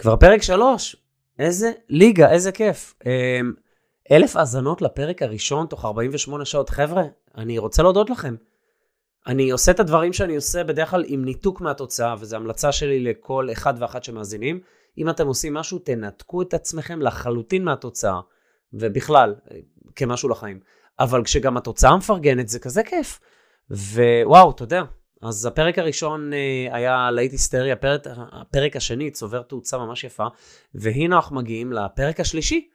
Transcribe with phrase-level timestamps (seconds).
[0.00, 0.96] כבר פרק שלוש.
[1.38, 2.94] איזה ליגה, איזה כיף.
[3.06, 3.52] אמ,
[4.12, 6.70] אלף האזנות לפרק הראשון תוך 48 שעות.
[6.70, 7.02] חבר'ה,
[7.36, 8.34] אני רוצה להודות לכם.
[9.26, 13.48] אני עושה את הדברים שאני עושה בדרך כלל עם ניתוק מהתוצאה, וזו המלצה שלי לכל
[13.52, 14.60] אחד ואחת שמאזינים.
[14.98, 18.20] אם אתם עושים משהו, תנתקו את עצמכם לחלוטין מהתוצאה,
[18.72, 19.34] ובכלל,
[19.96, 20.60] כמשהו לחיים.
[20.98, 23.20] אבל כשגם התוצאה מפרגנת, זה כזה כיף.
[23.70, 24.82] ווואו, אתה יודע,
[25.22, 30.26] אז הפרק הראשון אה, היה להיט היסטרי, הפרק, הפרק השני צובר תאוצה ממש יפה,
[30.74, 32.68] והנה אנחנו מגיעים לפרק השלישי.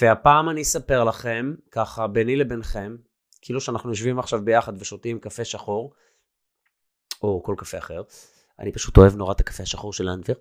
[0.00, 2.96] והפעם אני אספר לכם, ככה ביני לבינכם,
[3.42, 5.92] כאילו שאנחנו יושבים עכשיו ביחד ושותים קפה שחור,
[7.22, 8.02] או כל קפה אחר,
[8.58, 10.32] אני פשוט אוהב נורא את הקפה השחור של אנבר,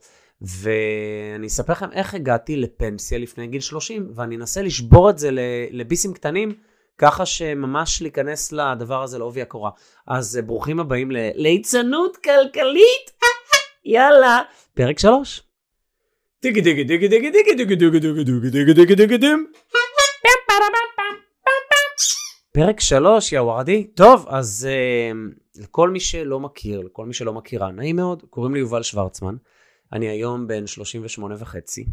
[0.42, 5.30] ואני אספר לכם איך הגעתי לפנסיה לפני גיל 30, ואני אנסה לשבור את זה
[5.72, 6.56] לביסים קטנים,
[6.98, 9.72] ככה שממש להיכנס לדבר הזה לעובי הקורה.
[10.08, 13.12] אז ברוכים הבאים לליצנות כלכלית,
[13.86, 14.42] יאללה,
[14.74, 15.42] פרק שלוש.
[16.42, 19.52] דיגי דיגי דיגי דיגי דיגי דיגי דיגי דיגי דיגי דיגי דיגי דיגי דים.
[22.54, 23.84] פרק שלוש, יא וורדי.
[23.84, 28.60] טוב, אז uh, לכל מי שלא מכיר, לכל מי שלא מכירה, נעים מאוד, קוראים לי
[28.60, 29.36] יובל שוורצמן.
[29.94, 31.86] אני היום בן 38 וחצי.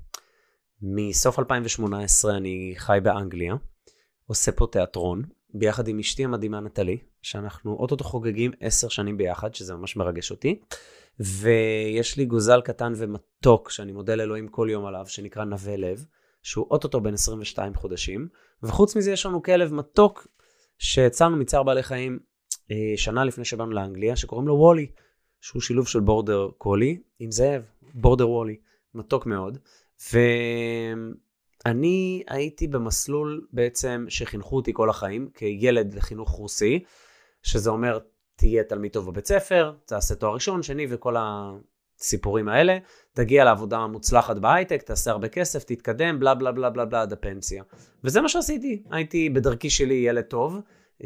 [0.83, 3.55] מסוף 2018 אני חי באנגליה.
[4.27, 5.23] עושה פה תיאטרון,
[5.55, 10.61] ביחד עם אשתי המדהימה נטלי, שאנחנו אוטוטו חוגגים עשר שנים ביחד, שזה ממש מרגש אותי.
[11.21, 16.05] ויש לי גוזל קטן ומתוק, שאני מודה לאלוהים כל יום עליו, שנקרא נווה לב,
[16.43, 18.29] שהוא אוטוטו בן 22 חודשים.
[18.63, 20.27] וחוץ מזה יש לנו כלב מתוק,
[20.79, 22.19] שהצלנו מצער בעלי חיים
[22.71, 24.87] אה, שנה לפני שבאנו לאנגליה, שקוראים לו וולי,
[25.41, 27.63] שהוא שילוב של בורדר קולי עם זאב,
[27.95, 28.57] בורדר וולי,
[28.95, 29.59] מתוק מאוד.
[30.13, 30.19] ו...
[31.67, 36.85] אני הייתי במסלול בעצם שחינכו אותי כל החיים כילד לחינוך רוסי,
[37.43, 37.99] שזה אומר
[38.37, 42.79] תהיה תלמיד טוב בבית ספר, תעשה תואר ראשון, שני וכל הסיפורים האלה,
[43.15, 47.63] תגיע לעבודה מוצלחת בהייטק, תעשה הרבה כסף, תתקדם, בלה בלה בלה בלה בלה עד הפנסיה.
[48.05, 50.61] וזה מה שעשיתי, הייתי בדרכי שלי ילד טוב,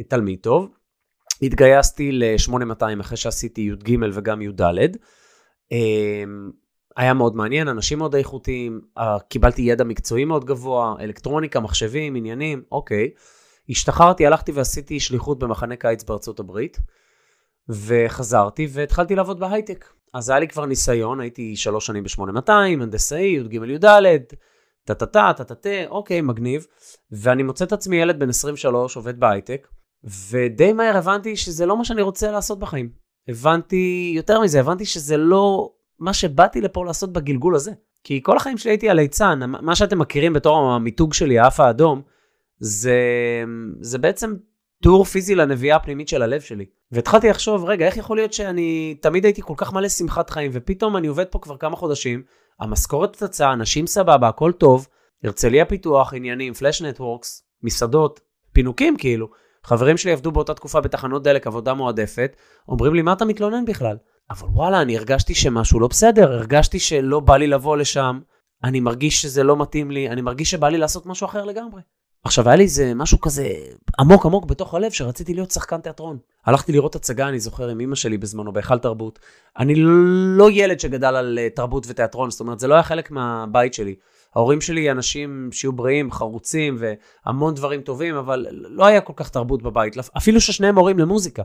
[0.09, 0.69] תלמיד טוב.
[1.43, 4.63] התגייסתי ל-8200 אחרי שעשיתי י"ג וגם י"ד.
[6.99, 12.63] היה מאוד מעניין, אנשים מאוד איכותיים, uh, קיבלתי ידע מקצועי מאוד גבוה, אלקטרוניקה, מחשבים, עניינים,
[12.73, 13.11] אוקיי.
[13.69, 16.79] השתחררתי, הלכתי ועשיתי שליחות במחנה קיץ בארצות הברית,
[17.69, 19.85] וחזרתי והתחלתי לעבוד בהייטק.
[20.15, 23.85] אז היה לי כבר ניסיון, הייתי שלוש שנים ב-8200, הנדסאי, י"ג י"ד,
[24.85, 26.67] טה-טה-טה, טה-טה-טה, אוקיי, מגניב.
[27.11, 29.69] ואני מוצא את עצמי ילד בן 23, עובד בהייטק,
[30.31, 32.91] ודי מהר הבנתי שזה לא מה שאני רוצה לעשות בחיים.
[33.29, 37.73] הבנתי, יותר מזה, הבנתי שזה לא מה שבאתי לפה לעשות בגלגול הזה.
[38.05, 42.03] כי כל החיים שלי הייתי הליצן, מה שאתם מכירים בתור המיתוג שלי, האף האדום,
[42.59, 43.01] זה,
[43.81, 44.35] זה בעצם
[44.83, 46.65] תיאור פיזי לנביאה הפנימית של הלב שלי.
[46.93, 50.97] והתחלתי לחשוב, רגע, איך יכול להיות שאני תמיד הייתי כל כך מלא שמחת חיים, ופתאום
[50.97, 52.23] אני עובד פה כבר כמה חודשים,
[52.61, 54.87] המשכורת פצצה, אנשים סבבה, הכל טוב,
[55.25, 58.21] הרצליה פיתוח, עניינים, פלאש נטוורקס, מסעדות,
[58.53, 59.29] פינוקים כאילו.
[59.65, 62.37] חברים שלי עבדו באותה תקופה בתחנות דלק, עבודה מועדפת,
[62.69, 63.97] אומרים לי, מה אתה מתלונן בכלל?
[64.31, 68.21] אבל וואלה, אני הרגשתי שמשהו לא בסדר, הרגשתי שלא בא לי לבוא לשם,
[68.65, 71.83] אני מרגיש שזה לא מתאים לי, אני מרגיש שבא לי לעשות משהו אחר לגמרי.
[72.25, 73.49] עכשיו, היה לי איזה משהו כזה
[74.01, 76.19] עמוק עמוק בתוך הלב, שרציתי להיות שחקן תיאטרון.
[76.47, 79.19] הלכתי לראות הצגה, אני זוכר, עם אמא שלי בזמנו, בהיכל תרבות.
[79.59, 79.75] אני
[80.37, 83.95] לא ילד שגדל על אה, תרבות ותיאטרון, זאת אומרת, זה לא היה חלק מהבית שלי.
[84.35, 89.63] ההורים שלי אנשים שיהיו בריאים, חרוצים והמון דברים טובים, אבל לא היה כל כך תרבות
[89.63, 91.43] בבית, אפילו ששניהם הורים למוזיקה.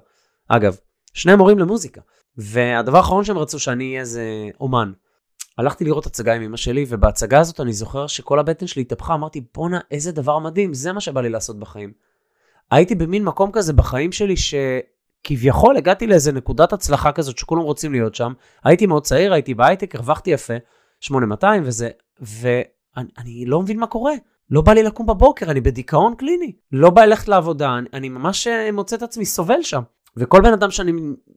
[0.47, 0.77] אגב,
[1.13, 2.01] שניהם הורים למוזיקה.
[2.37, 4.91] והדבר האחרון שהם רצו שאני אהיה זה אומן.
[5.57, 9.41] הלכתי לראות הצגה עם אמא שלי, ובהצגה הזאת אני זוכר שכל הבטן שלי התהפכה, אמרתי,
[9.55, 11.91] בואנה, איזה דבר מדהים, זה מה שבא לי לעשות בחיים.
[12.71, 18.15] הייתי במין מקום כזה בחיים שלי, שכביכול הגעתי לאיזה נקודת הצלחה כזאת שכולם רוצים להיות
[18.15, 18.33] שם.
[18.63, 20.53] הייתי מאוד צעיר, הייתי בהייטק, הרווחתי יפה.
[20.99, 21.89] 8200 וזה,
[22.19, 24.13] ואני אני לא מבין מה קורה.
[24.49, 26.51] לא בא לי לקום בבוקר, אני בדיכאון קליני.
[26.71, 29.81] לא בא ללכת לעבודה, אני, אני ממש אה, מוצא את עצמי סובל שם.
[30.17, 30.91] וכל בן אדם שאני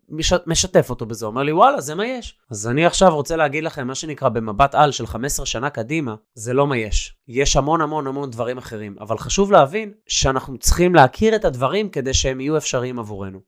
[0.08, 2.38] מש, משתף אותו בזה, אומר לי, וואלה, זה מה יש.
[2.50, 6.52] אז אני עכשיו רוצה להגיד לכם, מה שנקרא במבט על של 15 שנה קדימה, זה
[6.52, 7.16] לא מה יש.
[7.28, 12.14] יש המון המון המון דברים אחרים, אבל חשוב להבין שאנחנו צריכים להכיר את הדברים כדי
[12.14, 13.38] שהם יהיו אפשריים עבורנו.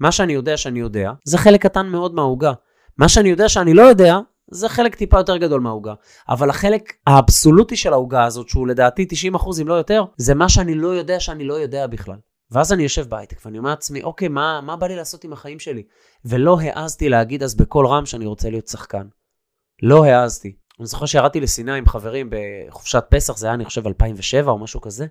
[0.00, 2.52] מה שאני יודע שאני יודע, זה חלק קטן מאוד מהעוגה.
[2.98, 4.18] מה שאני יודע שאני לא יודע,
[4.50, 5.94] זה חלק טיפה יותר גדול מהעוגה.
[6.28, 10.74] אבל החלק האבסולוטי של העוגה הזאת, שהוא לדעתי 90% אם לא יותר, זה מה שאני
[10.74, 12.16] לא יודע שאני לא יודע בכלל.
[12.50, 15.58] ואז אני יושב בהייטק ואני אומר לעצמי, אוקיי, מה, מה בא לי לעשות עם החיים
[15.58, 15.82] שלי?
[16.24, 19.06] ולא העזתי להגיד אז בקול רם שאני רוצה להיות שחקן.
[19.82, 20.56] לא העזתי.
[20.78, 24.80] אני זוכר שירדתי לסיני עם חברים בחופשת פסח, זה היה אני חושב 2007 או משהו
[24.80, 25.06] כזה,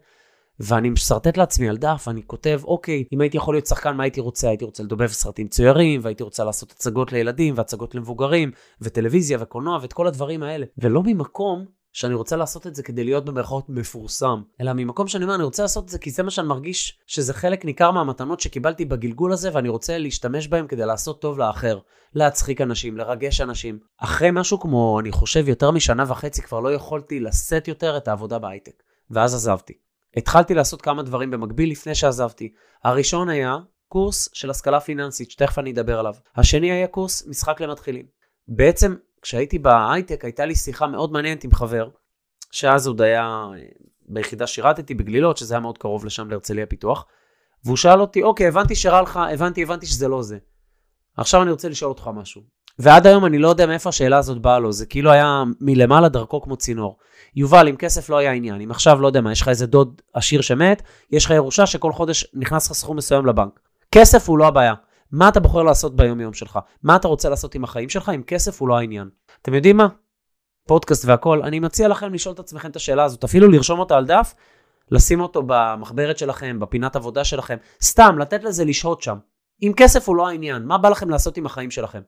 [0.60, 4.22] ואני משרטט לעצמי על דף, אני כותב, אוקיי, אם הייתי יכול להיות שחקן, מה הייתי
[4.22, 4.50] רוצה?
[4.50, 8.52] הייתי רוצה לדובב סרטים צוירים, והייתי רוצה לעשות הצגות לילדים, והצגות למבוגרים,
[8.82, 10.66] וטלוויזיה וקולנוע, ואת כל הדברים האלה.
[10.78, 15.36] ולא ממקום שאני רוצה לעשות את זה כדי להיות במרכאות מפורסם, אלא ממקום שאני אומר,
[15.36, 18.86] אני רוצה לעשות את זה כי זה מה שאני מרגיש שזה חלק ניכר מהמתנות שקיבלתי
[18.86, 21.80] בגלגול הזה, ואני רוצה להשתמש בהם כדי לעשות טוב לאחר,
[22.14, 23.80] להצחיק אנשים, לרגש אנשים.
[23.98, 28.40] אחרי משהו כמו, אני חושב, יותר משנה וחצי, כבר לא יכולתי לשאת יותר את העבודה
[28.40, 29.74] בהייטק, ואז עזבתי.
[30.18, 32.54] התחלתי לעשות כמה דברים במקביל לפני שעזבתי.
[32.84, 33.58] הראשון היה
[33.88, 36.14] קורס של השכלה פיננסית, שתכף אני אדבר עליו.
[36.36, 38.06] השני היה קורס משחק למתחילים.
[38.48, 41.88] בעצם, כשהייתי בהייטק, הייתה לי שיחה מאוד מעניינת עם חבר,
[42.52, 43.48] שאז עוד היה
[44.08, 47.06] ביחידה שירתתי בגלילות, שזה היה מאוד קרוב לשם להרצליה פיתוח,
[47.66, 50.38] והוא שאל אותי, אוקיי, הבנתי שרע לך, הבנתי, הבנתי שזה לא זה.
[51.18, 52.42] עכשיו אני רוצה לשאול אותך משהו.
[52.80, 56.42] ועד היום אני לא יודע מאיפה השאלה הזאת באה לו, זה כאילו היה מלמעלה דרכו
[56.42, 56.98] כמו צינור.
[57.36, 60.02] יובל, אם כסף לא היה עניין, אם עכשיו, לא יודע מה, יש לך איזה דוד
[60.14, 60.82] עשיר שמת,
[61.12, 63.60] יש לך ירושה שכל חודש נכנס לך סכום מסוים לבנק.
[63.92, 64.74] כסף הוא לא הבעיה.
[65.14, 66.60] מה אתה בוחר לעשות ביום יום שלך?
[66.84, 69.10] מה אתה רוצה לעשות עם החיים שלך אם כסף הוא לא העניין?
[69.42, 69.88] אתם יודעים מה?
[70.68, 74.06] פודקאסט והכל, אני מציע לכם לשאול את עצמכם את השאלה הזאת, אפילו לרשום אותה על
[74.06, 74.34] דף,
[74.92, 79.18] לשים אותו במחברת שלכם, בפינת עבודה שלכם, סתם, לתת לזה לשהות שם.
[79.64, 82.02] אם כסף הוא לא העניין, מה בא לכם לעשות עם החיים שלכם?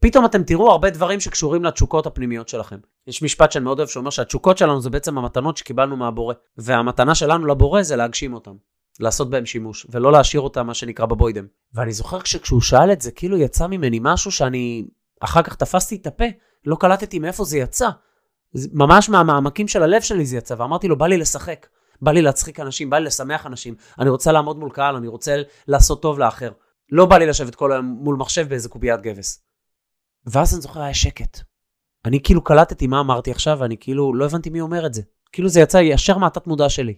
[0.00, 2.78] פתאום אתם תראו הרבה דברים שקשורים לתשוקות הפנימיות שלכם.
[3.06, 7.46] יש משפט שאני מאוד אוהב שאומר שהתשוקות שלנו זה בעצם המתנות שקיבלנו מהבורא, והמתנה שלנו
[7.46, 8.56] לבורא זה להגשים אותם,
[9.00, 11.46] לעשות בהם שימוש, ולא להשאיר אותם מה שנקרא בבוידם.
[11.74, 14.86] ואני זוכר שכשהוא שאל את זה, כאילו יצא ממני משהו שאני
[15.20, 16.24] אחר כך תפסתי את הפה,
[16.64, 17.88] לא קלטתי מאיפה זה יצא.
[18.72, 21.66] ממש מהמעמקים של הלב שלי זה יצא, ואמרתי לו, בא לי לשחק,
[22.02, 25.42] בא לי להצחיק אנשים, בא לי לשמח אנשים, אני רוצה לעמוד מול קהל, אני רוצה
[25.68, 26.50] לעשות טוב לאחר.
[26.92, 29.42] לא בא לי לשבת כל היום מול מחשב באיזה קוביית גבס.
[30.26, 31.40] ואז אני זוכר, היה שקט.
[32.04, 35.02] אני כאילו קלטתי מה אמרתי עכשיו, ואני כאילו לא הבנתי מי אומר את זה.
[35.32, 36.94] כאילו זה יצא ישר מהתת מודע שלי.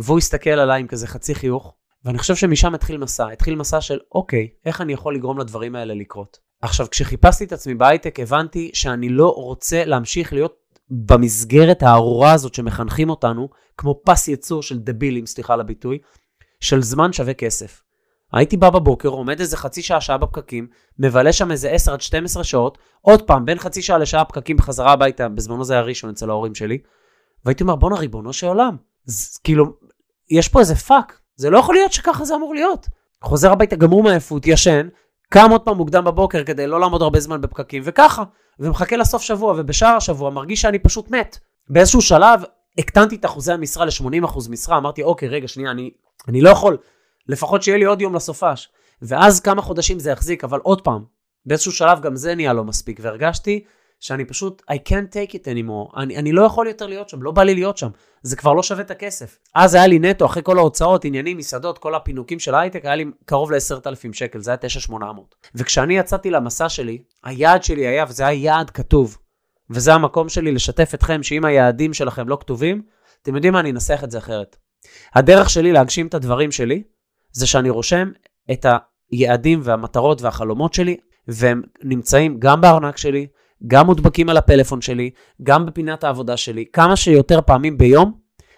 [0.00, 1.74] והוא הסתכל עליי עם כזה חצי חיוך,
[2.04, 3.28] ואני חושב שמשם התחיל מסע.
[3.28, 6.38] התחיל מסע של, אוקיי, איך אני יכול לגרום לדברים האלה לקרות?
[6.62, 10.56] עכשיו, כשחיפשתי את עצמי בהייטק, הבנתי שאני לא רוצה להמשיך להיות
[10.90, 15.98] במסגרת הארורה הזאת שמחנכים אותנו, כמו פס ייצור של דבילים, סליחה על הביטוי,
[16.60, 17.82] של זמן שווה כסף.
[18.32, 20.68] הייתי בא בבוקר, עומד איזה חצי שעה, שעה בפקקים,
[20.98, 24.92] מבלה שם איזה 10 עד 12 שעות, עוד פעם, בין חצי שעה לשעה פקקים בחזרה
[24.92, 26.78] הביתה, בזמנו זה היה ראשון אצל ההורים שלי,
[27.44, 28.76] והייתי אומר, בואנה ריבונו של עולם,
[29.44, 29.76] כאילו,
[30.30, 32.86] יש פה איזה פאק, זה לא יכול להיות שככה זה אמור להיות.
[33.24, 34.88] חוזר הביתה גמור מעייפות, ישן,
[35.30, 38.24] קם עוד פעם מוקדם בבוקר כדי לא לעמוד הרבה זמן בפקקים, וככה,
[38.58, 41.38] ומחכה לסוף שבוע, ובשאר השבוע מרגיש שאני פשוט מת.
[41.68, 42.42] באיזשהו שלב
[42.78, 45.90] הקטנתי את אחוזי המשרה ל-80% משרה, אמרתי, אוקיי, רגע, שנייה, אני,
[46.28, 46.76] אני לא יכול,
[47.28, 48.68] לפחות שיהיה לי עוד יום לסופש.
[49.02, 51.04] ואז כמה חודשים זה יחזיק, אבל עוד פעם,
[51.46, 53.64] באיזשהו שלב גם זה נהיה לא מספיק, והרגשתי
[54.00, 57.30] שאני פשוט, I can't take it anymore, אני, אני לא יכול יותר להיות שם, לא
[57.30, 57.88] בא לי להיות שם,
[58.22, 59.38] זה כבר לא שווה את הכסף.
[59.54, 63.04] אז היה לי נטו, אחרי כל ההוצאות, עניינים, מסעדות, כל הפינוקים של ההייטק, היה לי
[63.24, 65.34] קרוב ל-10,000 שקל, זה היה 9,800.
[65.54, 69.18] וכשאני יצאתי למסע שלי, היעד שלי היה, וזה היה יעד כתוב,
[69.70, 72.82] וזה המקום שלי לשתף אתכם, שאם היעדים שלכם לא כתובים,
[73.22, 74.56] אתם יודעים מה, אני אנסח את זה אחרת.
[75.14, 76.82] הדרך שלי להגשים את הדברים שלי,
[77.32, 78.10] זה שאני רושם
[78.52, 78.66] את
[79.10, 80.96] היעדים והמטרות והחלומות שלי,
[81.28, 83.26] והם נמצאים גם בארנק שלי,
[83.66, 85.10] גם מודבקים על הפלאפון שלי,
[85.42, 88.12] גם בפינת העבודה שלי, כמה שיותר פעמים ביום,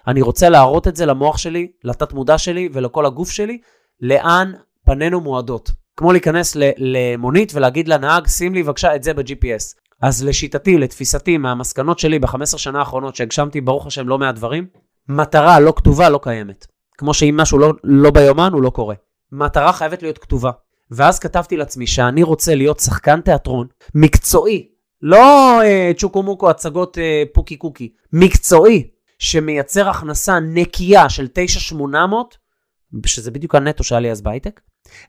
[0.07, 3.59] אני רוצה להראות את זה למוח שלי, לתת מודע שלי ולכל הגוף שלי,
[4.01, 4.53] לאן
[4.85, 5.71] פנינו מועדות.
[5.97, 9.83] כמו להיכנס למונית ולהגיד לנהג, שים לי בבקשה את זה ב-GPS.
[10.03, 14.67] אז לשיטתי, לתפיסתי, מהמסקנות שלי ב-15 שנה האחרונות שהגשמתי, ברוך השם, לא מעט דברים,
[15.09, 16.67] מטרה לא כתובה לא קיימת.
[16.99, 18.95] כמו שאם משהו לא, לא ביומן, הוא לא קורה.
[19.33, 20.51] מטרה חייבת להיות כתובה.
[20.91, 24.69] ואז כתבתי לעצמי שאני רוצה להיות שחקן תיאטרון מקצועי,
[25.03, 32.39] לא אה, צ'וקו הצגות אה, פוקי קוקי, מקצועי, שמייצר הכנסה נקייה של 9,800,
[33.07, 34.61] שזה בדיוק הנטו שהיה לי אז בהייטק,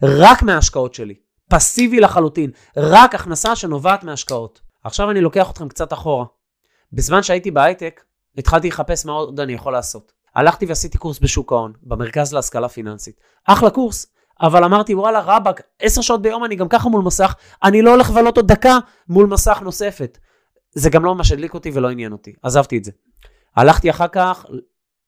[0.03, 1.15] רק מההשקעות שלי.
[1.49, 4.61] פסיבי לחלוטין, רק הכנסה שנובעת מהשקעות.
[4.83, 6.25] עכשיו אני לוקח אתכם קצת אחורה.
[6.93, 8.03] בזמן שהייתי בהייטק,
[8.37, 10.11] התחלתי לחפש מה עוד אני יכול לעשות.
[10.35, 13.19] הלכתי ועשיתי קורס בשוק ההון, במרכז להשכלה פיננסית.
[13.45, 14.07] אחלה קורס,
[14.43, 18.09] אבל אמרתי, וואלה, רבאק, עשר שעות ביום אני גם ככה מול מסך, אני לא הולך
[18.09, 18.77] לבלות עוד דקה
[19.09, 20.17] מול מסך נוספת.
[20.71, 22.91] זה גם לא מה שהדליק אותי ולא עניין אותי, עזבתי את זה.
[23.55, 24.45] הלכתי אחר כך,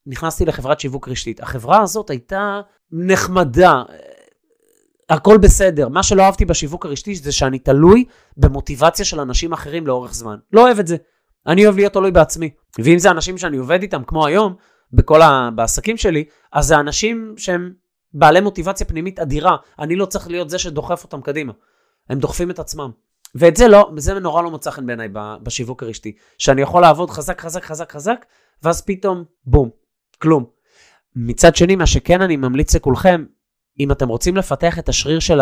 [0.08, 1.40] נכנסתי לחברת שיווק רשתית.
[1.40, 2.62] החברה הזאת הייתה
[2.92, 3.84] נחמדה,
[5.10, 5.90] הכל בסדר.
[5.90, 8.06] מה שלא אהבתי בשיווק הרשתי זה שאני תלוי
[8.38, 10.38] במוטיבציה של אנשים אחרים לאורך זמן.
[10.54, 10.96] לא אוהב את זה.
[11.48, 12.50] אני אוהב להיות תלוי בעצמי.
[12.80, 14.56] ואם זה אנשים שאני עובד איתם, כמו היום,
[14.94, 15.50] בכל ה...
[15.56, 16.24] בעסקים שלי,
[16.54, 17.74] אז זה אנשים שהם
[18.16, 19.56] בעלי מוטיבציה פנימית אדירה.
[19.80, 21.54] אני לא צריך להיות זה שדוחף אותם קדימה.
[22.10, 22.92] הם דוחפים את עצמם.
[23.36, 25.08] ואת זה לא, זה נורא לא מוצא חן בעיניי
[25.44, 26.16] בשיווק הרשתי.
[26.38, 28.26] שאני יכול לעבוד חזק, חזק, חזק, חזק,
[28.64, 29.70] ואז פתאום, בום,
[30.22, 30.46] כלום.
[31.16, 33.26] מצד שני, מה שכן אני ממליץ לכולכם,
[33.80, 35.42] אם אתם רוצים לפתח את השריר של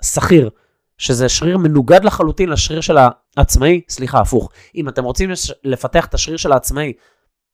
[0.00, 0.50] השכיר,
[0.98, 2.96] שזה שריר מנוגד לחלוטין לשריר של
[3.36, 4.50] העצמאי, סליחה, הפוך.
[4.74, 5.30] אם אתם רוצים
[5.64, 6.92] לפתח את השריר של העצמאי,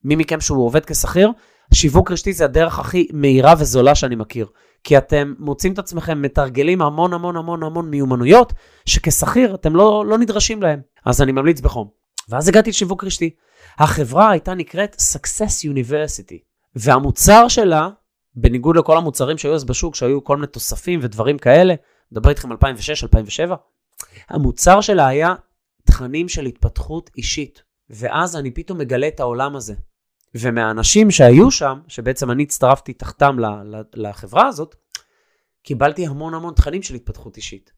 [0.04, 1.30] מי מכם שהוא עובד כשכיר,
[1.72, 4.46] שיווק רשתי זה הדרך הכי מהירה וזולה שאני מכיר.
[4.84, 8.52] כי אתם מוצאים את עצמכם מתרגלים המון המון המון המון מיומנויות,
[8.86, 10.80] שכשכיר אתם לא, לא נדרשים להם.
[11.06, 11.88] אז אני ממליץ בחום.
[12.28, 13.30] ואז הגעתי לשיווק רשתי.
[13.78, 16.36] החברה הייתה נקראת Success University,
[16.76, 17.88] והמוצר שלה,
[18.34, 21.74] בניגוד לכל המוצרים שהיו אז בשוק, שהיו כל מיני תוספים ודברים כאלה,
[22.12, 22.56] מדבר איתכם 2006-2007,
[24.28, 25.34] המוצר שלה היה
[25.84, 27.62] תכנים של התפתחות אישית.
[27.90, 29.74] ואז אני פתאום מגלה את העולם הזה.
[30.34, 33.36] ומהאנשים שהיו שם, שבעצם אני הצטרפתי תחתם
[33.94, 34.74] לחברה הזאת,
[35.62, 37.72] קיבלתי המון המון תכנים של התפתחות אישית.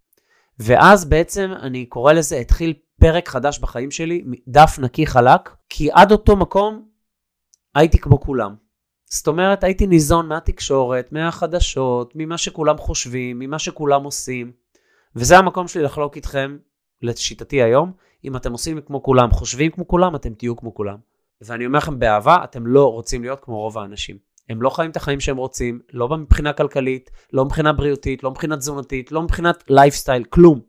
[0.59, 6.13] ואז בעצם אני קורא לזה, התחיל פרק חדש בחיים שלי, דף נקי חלק, כי עד
[6.13, 6.89] אותו מקום
[7.75, 8.55] הייתי כמו כולם.
[9.05, 14.53] זאת אומרת, הייתי ניזון מהתקשורת, מהחדשות, ממה שכולם חושבים, ממה שכולם עושים.
[15.17, 16.57] וזה המקום שלי לחלוק איתכם,
[17.03, 17.93] לשיטתי היום,
[18.25, 20.97] אם אתם עושים כמו כולם, חושבים כמו כולם, אתם תהיו כמו כולם.
[21.41, 24.17] ואני אומר לכם באהבה, אתם לא רוצים להיות כמו רוב האנשים.
[24.49, 28.57] הם לא חיים את החיים שהם רוצים, לא מבחינה כלכלית, לא מבחינה בריאותית, לא מבחינה
[28.57, 30.61] תזונתית, לא מבחינת לייפסטייל, כלום.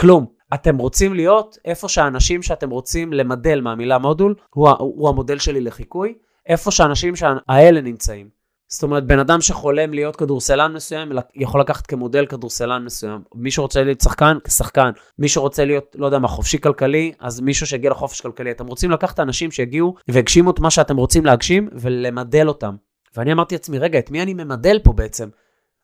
[0.00, 0.26] כלום.
[0.54, 6.14] אתם רוצים להיות איפה שהאנשים שאתם רוצים למדל מהמילה מודול, הוא, הוא המודל שלי לחיקוי,
[6.46, 7.14] איפה שהאנשים
[7.48, 8.35] האלה נמצאים.
[8.68, 13.20] זאת אומרת, בן אדם שחולם להיות כדורסלן מסוים, יכול לקחת כמודל כדורסלן מסוים.
[13.34, 14.90] מי שרוצה להיות שחקן, כשחקן.
[15.18, 18.50] מי שרוצה להיות, לא יודע מה, חופשי כלכלי, אז מישהו שיגיע לחופש כלכלי.
[18.50, 22.74] אתם רוצים לקחת אנשים שיגיעו והגשימו את מה שאתם רוצים להגשים ולמדל אותם.
[23.16, 25.28] ואני אמרתי לעצמי, רגע, את מי אני ממדל פה בעצם?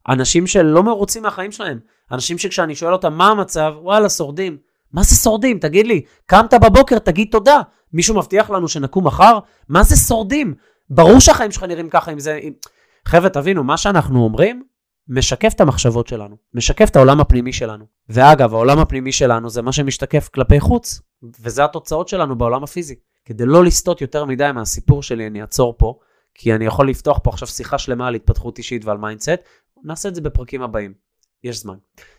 [0.08, 1.78] אנשים שלא מרוצים מהחיים שלהם.
[2.12, 4.56] אנשים שכשאני שואל אותם מה המצב, וואלה, שורדים.
[4.92, 5.58] מה זה שורדים?
[5.58, 7.60] תגיד לי, קמת בבוקר, תגיד תודה.
[7.92, 9.38] מישהו מבטיח לנו שנקום מחר?
[9.68, 10.54] מה זה שורדים?
[10.94, 12.36] ברור שהחיים שלך נראים ככה אם זה...
[12.36, 12.52] אם...
[13.06, 14.62] חבר'ה, תבינו, מה שאנחנו אומרים
[15.08, 17.84] משקף את המחשבות שלנו, משקף את העולם הפנימי שלנו.
[18.08, 21.00] ואגב, העולם הפנימי שלנו זה מה שמשתקף כלפי חוץ,
[21.40, 22.94] וזה התוצאות שלנו בעולם הפיזי.
[23.24, 25.98] כדי לא לסטות יותר מדי מהסיפור שלי, אני אעצור פה,
[26.34, 29.30] כי אני יכול לפתוח פה עכשיו שיחה שלמה על התפתחות אישית ועל mindset,
[29.84, 30.94] נעשה את זה בפרקים הבאים,
[31.44, 31.76] יש זמן.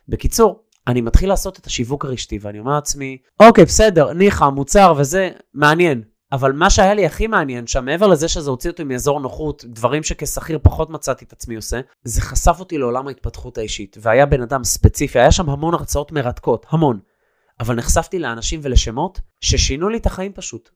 [0.09, 5.29] בקיצור, אני מתחיל לעשות את השיווק הרשתי, ואני אומר לעצמי, אוקיי, בסדר, ניחא, מוצר וזה,
[5.53, 6.03] מעניין.
[6.33, 10.03] אבל מה שהיה לי הכי מעניין שם, מעבר לזה שזה הוציא אותי מאזור נוחות, דברים
[10.03, 13.97] שכשכיר פחות מצאתי את עצמי עושה, זה חשף אותי לעולם ההתפתחות האישית.
[14.01, 16.99] והיה בן אדם ספציפי, היה שם המון הרצאות מרתקות, המון.
[17.59, 20.69] אבל נחשפתי לאנשים ולשמות ששינו לי את החיים פשוט.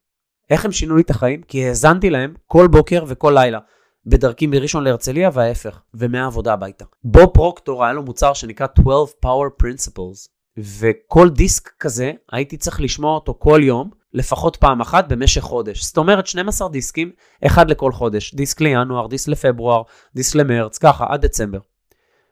[0.50, 1.42] איך הם שינו לי את החיים?
[1.42, 3.60] כי האזנתי להם כל בוקר וכל לילה.
[4.06, 6.86] בדרכי מראשון להרצליה וההפך, ומהעבודה הביתה.
[7.04, 8.96] בו פרוקטור היה לו מוצר שנקרא 12
[9.26, 15.42] Power Principles, וכל דיסק כזה הייתי צריך לשמוע אותו כל יום, לפחות פעם אחת במשך
[15.42, 15.84] חודש.
[15.84, 17.12] זאת אומרת 12 דיסקים,
[17.46, 18.36] אחד לכל חודש.
[18.36, 19.82] דיסק לינואר, דיסק לפברואר,
[20.16, 21.60] דיסק למרץ, ככה, עד דצמבר.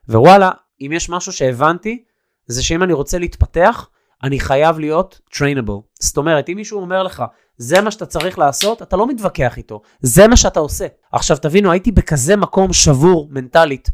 [0.10, 0.52] ווואלה,
[0.82, 2.04] אם יש משהו שהבנתי,
[2.48, 3.90] זה שאם אני רוצה להתפתח,
[4.24, 5.82] אני חייב להיות trainable.
[6.00, 7.24] זאת אומרת, אם מישהו אומר לך,
[7.58, 10.88] זה מה שאתה צריך לעשות, אתה לא מתווכח איתו, זה מה שאתה עושה.
[11.12, 13.90] עכשיו תבינו, הייתי בכזה מקום שבור מנטלית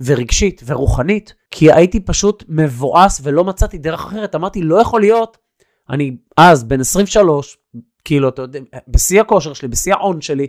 [0.00, 4.34] ורגשית ורוחנית, כי הייתי פשוט מבואס ולא מצאתי דרך אחרת.
[4.34, 5.38] אמרתי, לא יכול להיות,
[5.90, 7.58] אני אז בן 23,
[8.04, 10.46] כאילו, אתה יודע, בשיא הכושר שלי, בשיא ההון שלי,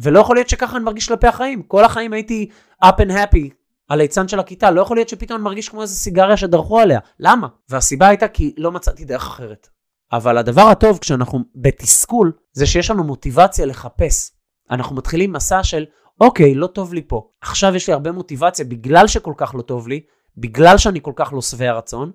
[0.00, 1.62] ולא יכול להיות שככה אני מרגיש כלפי החיים.
[1.62, 2.48] כל החיים הייתי
[2.84, 3.48] up and happy
[3.90, 6.98] הליצן של הכיתה, לא יכול להיות שפתאום אני מרגיש כמו איזה סיגריה שדרכו עליה.
[7.20, 7.48] למה?
[7.68, 9.68] והסיבה הייתה כי לא מצאתי דרך אחרת.
[10.12, 14.30] אבל הדבר הטוב כשאנחנו בתסכול, זה שיש לנו מוטיבציה לחפש.
[14.70, 15.84] אנחנו מתחילים מסע של,
[16.20, 17.28] אוקיי, לא טוב לי פה.
[17.40, 20.00] עכשיו יש לי הרבה מוטיבציה, בגלל שכל כך לא טוב לי,
[20.36, 22.12] בגלל שאני כל כך לא שבע רצון,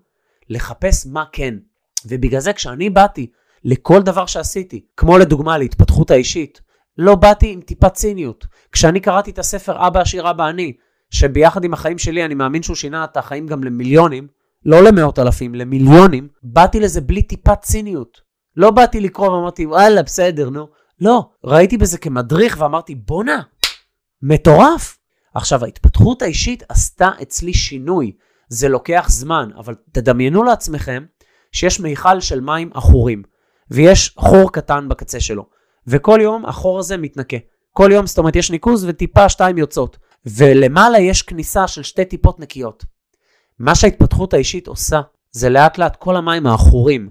[0.50, 1.56] לחפש מה כן.
[2.06, 3.28] ובגלל זה כשאני באתי
[3.64, 6.62] לכל דבר שעשיתי, כמו לדוגמה להתפתחות האישית,
[6.98, 8.46] לא באתי עם טיפה ציניות.
[8.72, 10.74] כשאני קראתי את הספר אבא עשיר אבא אני,
[11.10, 14.28] שביחד עם החיים שלי אני מאמין שהוא שינה את החיים גם למיליונים,
[14.66, 18.22] לא למאות אלפים, למיליונים, באתי לזה בלי טיפת ציניות.
[18.58, 20.68] לא באתי לקרוא ואמרתי, וואלה, בסדר, נו.
[21.02, 23.42] לא, ראיתי בזה כמדריך ואמרתי, בואנה,
[24.22, 24.98] מטורף.
[25.34, 28.12] עכשיו, ההתפתחות האישית עשתה אצלי שינוי.
[28.50, 31.06] זה לוקח זמן, אבל תדמיינו לעצמכם
[31.52, 33.24] שיש מיכל של מים עכורים,
[33.72, 35.46] ויש חור קטן בקצה שלו,
[35.88, 37.38] וכל יום החור הזה מתנקה.
[37.74, 42.40] כל יום, זאת אומרת, יש ניקוז וטיפה שתיים יוצאות, ולמעלה יש כניסה של שתי טיפות
[42.40, 42.86] נקיות.
[43.60, 47.10] מה שההתפתחות האישית עושה, זה לאט לאט כל המים העכורים,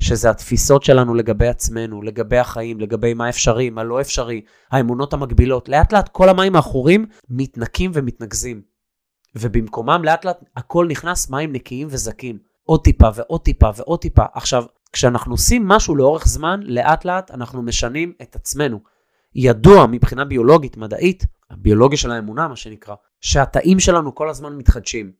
[0.00, 5.68] שזה התפיסות שלנו לגבי עצמנו, לגבי החיים, לגבי מה אפשרי, מה לא אפשרי, האמונות המקבילות,
[5.68, 8.62] לאט לאט כל המים העכורים מתנקים ומתנקזים.
[9.34, 12.38] ובמקומם לאט לאט הכל נכנס מים נקיים וזכים.
[12.62, 14.24] עוד טיפה ועוד טיפה ועוד טיפה.
[14.34, 18.80] עכשיו, כשאנחנו עושים משהו לאורך זמן, לאט לאט אנחנו משנים את עצמנו.
[19.34, 25.12] ידוע מבחינה ביולוגית, מדעית, הביולוגיה של האמונה, מה שנקרא, שהתאים שלנו כל הזמן מתחדשים,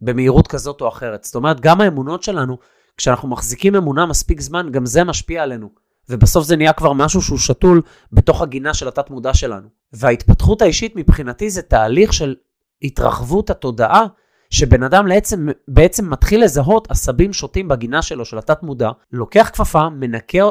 [0.00, 1.24] במהירות כזאת או אחרת.
[1.24, 2.58] זאת אומרת, גם האמונות שלנו,
[3.00, 5.70] כשאנחנו מחזיקים אמונה מספיק זמן, גם זה משפיע עלינו.
[6.08, 9.68] ובסוף זה נהיה כבר משהו שהוא שתול בתוך הגינה של התת מודע שלנו.
[9.92, 12.34] וההתפתחות האישית מבחינתי זה תהליך של
[12.82, 14.06] התרחבות התודעה,
[14.50, 19.88] שבן אדם בעצם, בעצם מתחיל לזהות עשבים שוטים בגינה שלו, של התת מודע, לוקח כפפה,
[19.88, 20.44] מנקה,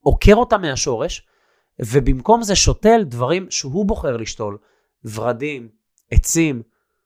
[0.00, 1.26] עוקר אותה מהשורש,
[1.80, 4.58] ובמקום זה שותל דברים שהוא בוחר לשתול,
[5.04, 5.68] ורדים,
[6.10, 6.62] עצים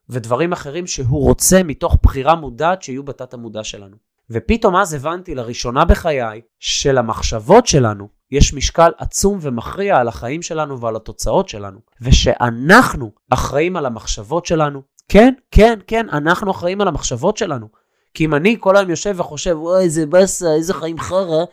[0.09, 4.06] ודברים אחרים שהוא רוצה מתוך בחירה מודעת שיהיו בתת המודע שלנו.
[4.30, 10.97] ופתאום אז הבנתי לראשונה בחיי שלמחשבות שלנו יש משקל עצום ומכריע על החיים שלנו ועל
[10.97, 14.83] התוצאות שלנו, ושאנחנו אחראים על המחשבות שלנו.
[15.09, 17.68] כן, כן, כן, אנחנו אחראים על המחשבות שלנו.
[18.14, 21.45] כי אם אני כל היום יושב וחושב, וואי, איזה באסה, איזה חיים חרא,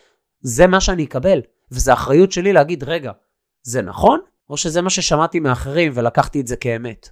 [0.42, 1.42] זה מה שאני אקבל.
[1.72, 3.12] וזו אחריות שלי להגיד, רגע,
[3.64, 4.20] זה נכון?
[4.50, 7.10] או שזה מה ששמעתי מאחרים ולקחתי את זה כאמת?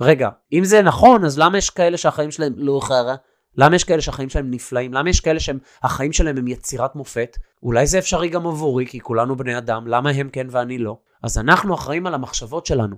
[0.00, 3.14] רגע, אם זה נכון, אז למה יש כאלה שהחיים שלהם לא חרא?
[3.56, 4.94] למה יש כאלה שהחיים שלהם נפלאים?
[4.94, 7.36] למה יש כאלה שהחיים שלהם הם יצירת מופת?
[7.62, 10.98] אולי זה אפשרי גם עבורי, כי כולנו בני אדם, למה הם כן ואני לא?
[11.22, 12.96] אז אנחנו אחראים על המחשבות שלנו.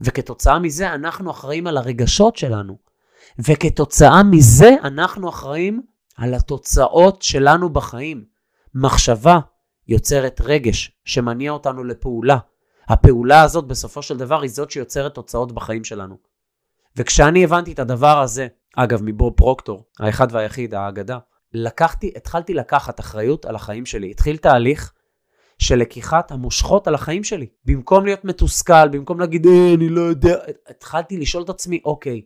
[0.00, 2.78] וכתוצאה מזה אנחנו אחראים על הרגשות שלנו.
[3.38, 5.82] וכתוצאה מזה אנחנו אחראים
[6.16, 8.24] על התוצאות שלנו בחיים.
[8.74, 9.38] מחשבה
[9.88, 12.38] יוצרת רגש שמניע אותנו לפעולה.
[12.88, 16.16] הפעולה הזאת בסופו של דבר היא זאת שיוצרת תוצאות בחיים שלנו.
[16.96, 21.18] וכשאני הבנתי את הדבר הזה, אגב, מבוב פרוקטור, האחד והיחיד, האגדה,
[21.52, 24.10] לקחתי, התחלתי לקחת אחריות על החיים שלי.
[24.10, 24.92] התחיל תהליך
[25.58, 27.46] של לקיחת המושכות על החיים שלי.
[27.64, 30.36] במקום להיות מתוסכל, במקום להגיד, אה, אני לא יודע,
[30.68, 32.22] התחלתי לשאול את עצמי, אוקיי,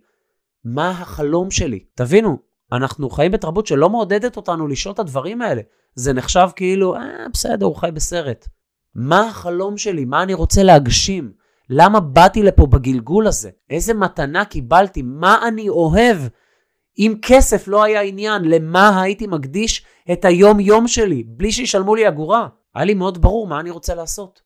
[0.64, 1.84] מה החלום שלי?
[1.94, 2.38] תבינו,
[2.72, 5.62] אנחנו חיים בתרבות שלא מעודדת אותנו לשאול את הדברים האלה.
[5.94, 8.48] זה נחשב כאילו, אה, בסדר, הוא חי בסרט.
[8.94, 10.04] מה החלום שלי?
[10.04, 11.32] מה אני רוצה להגשים?
[11.70, 13.50] למה באתי לפה בגלגול הזה?
[13.70, 15.02] איזה מתנה קיבלתי?
[15.02, 16.16] מה אני אוהב?
[16.98, 22.48] אם כסף לא היה עניין, למה הייתי מקדיש את היום-יום שלי, בלי שישלמו לי אגורה?
[22.74, 24.40] היה לי מאוד ברור מה אני רוצה לעשות.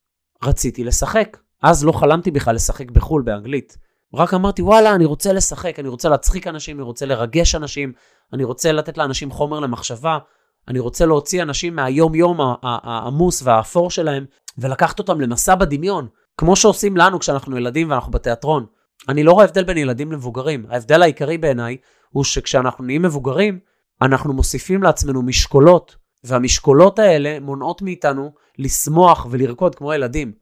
[0.45, 1.39] רציתי לשחק.
[1.63, 3.77] אז לא חלמתי בכלל לשחק בחו"ל באנגלית.
[4.15, 7.93] רק אמרתי, וואלה, אני רוצה לשחק, אני רוצה להצחיק אנשים, אני רוצה לרגש אנשים,
[8.33, 10.19] אני רוצה לתת לאנשים חומר למחשבה,
[10.69, 14.25] אני רוצה להוציא אנשים מהיום-יום העמוס והאפור שלהם,
[14.59, 18.67] ולקחת אותם למסע בדמיון, כמו שעושים לנו כשאנחנו ילדים ואנחנו בתיאטרון.
[19.09, 20.67] אני לא רואה הבדל בין ילדים למבוגרים.
[20.69, 21.77] ההבדל העיקרי בעיניי
[22.11, 23.59] הוא שכשאנחנו נהיים מבוגרים,
[24.03, 30.33] אנחנו מוסיפים לעצמנו משקולות, והמשקולות האלה מונעות מאיתנו לשמוח ולרקוד כמו ילדים.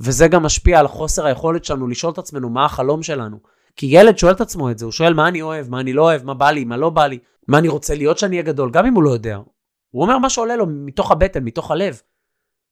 [0.00, 3.36] וזה גם משפיע על חוסר היכולת שלנו לשאול את עצמנו מה החלום שלנו.
[3.76, 6.02] כי ילד שואל את עצמו את זה, הוא שואל מה אני אוהב, מה אני לא
[6.02, 8.70] אוהב, מה בא לי, מה לא בא לי, מה אני רוצה להיות שאני אהיה גדול,
[8.70, 9.38] גם אם הוא לא יודע.
[9.90, 12.00] הוא אומר מה שעולה לו מתוך הבטן, מתוך הלב.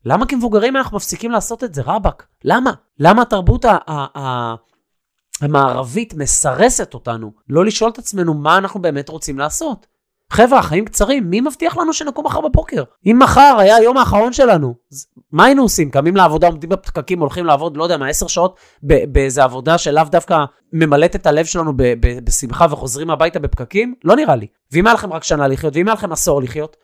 [0.04, 2.26] למה כמבוגרים אנחנו מפסיקים לעשות את זה, רבאק?
[2.44, 2.72] למה?
[2.98, 3.64] למה התרבות
[5.40, 9.86] המערבית מסרסת אותנו לא לשאול את עצמנו מה אנחנו באמת רוצים לעשות?
[10.30, 12.82] חבר'ה, החיים קצרים, מי מבטיח לנו שנקום מחר בבוקר?
[13.06, 14.74] אם מחר היה היום האחרון שלנו,
[15.32, 15.90] מה היינו עושים?
[15.90, 20.44] קמים לעבודה, עומדים בפקקים, הולכים לעבוד, לא יודע מה, עשר שעות באיזה עבודה שלאו דווקא
[20.72, 21.72] ממלאת את הלב שלנו
[22.24, 23.94] בשמחה וחוזרים הביתה בפקקים?
[24.04, 24.46] לא נראה לי.
[24.72, 26.76] ואם היה לכם רק שנה לחיות, ואם היה לכם עשור לחיות,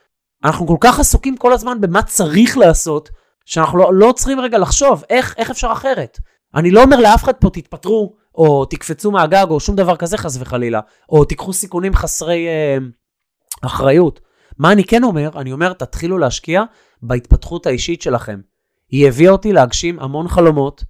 [0.45, 3.09] אנחנו כל כך עסוקים כל הזמן במה צריך לעשות,
[3.45, 6.19] שאנחנו לא, לא צריכים רגע לחשוב איך, איך אפשר אחרת.
[6.55, 10.37] אני לא אומר לאף אחד פה תתפטרו, או תקפצו מהגג, או שום דבר כזה חס
[10.41, 12.77] וחלילה, או תיקחו סיכונים חסרי אה,
[13.63, 14.21] אחריות.
[14.59, 15.31] מה אני כן אומר?
[15.37, 16.63] אני אומר, תתחילו להשקיע
[17.03, 18.41] בהתפתחות האישית שלכם.
[18.91, 20.85] היא הביאה אותי להגשים המון חלומות,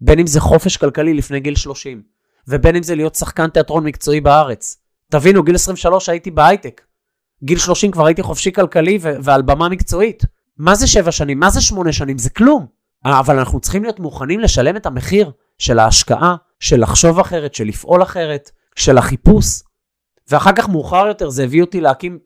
[0.00, 2.02] בין אם זה חופש כלכלי לפני גיל 30,
[2.48, 4.76] ובין אם זה להיות שחקן תיאטרון מקצועי בארץ.
[5.10, 6.82] תבינו, גיל 23 הייתי בהייטק.
[7.44, 10.22] גיל 30 כבר הייתי חופשי כלכלי ו- ועל במה מקצועית.
[10.58, 11.40] מה זה שבע שנים?
[11.40, 12.18] מה זה שמונה שנים?
[12.18, 12.66] זה כלום.
[13.04, 18.02] אבל אנחנו צריכים להיות מוכנים לשלם את המחיר של ההשקעה, של לחשוב אחרת, של לפעול
[18.02, 19.62] אחרת, של החיפוש.
[20.28, 22.18] ואחר כך מאוחר יותר זה הביא אותי להקים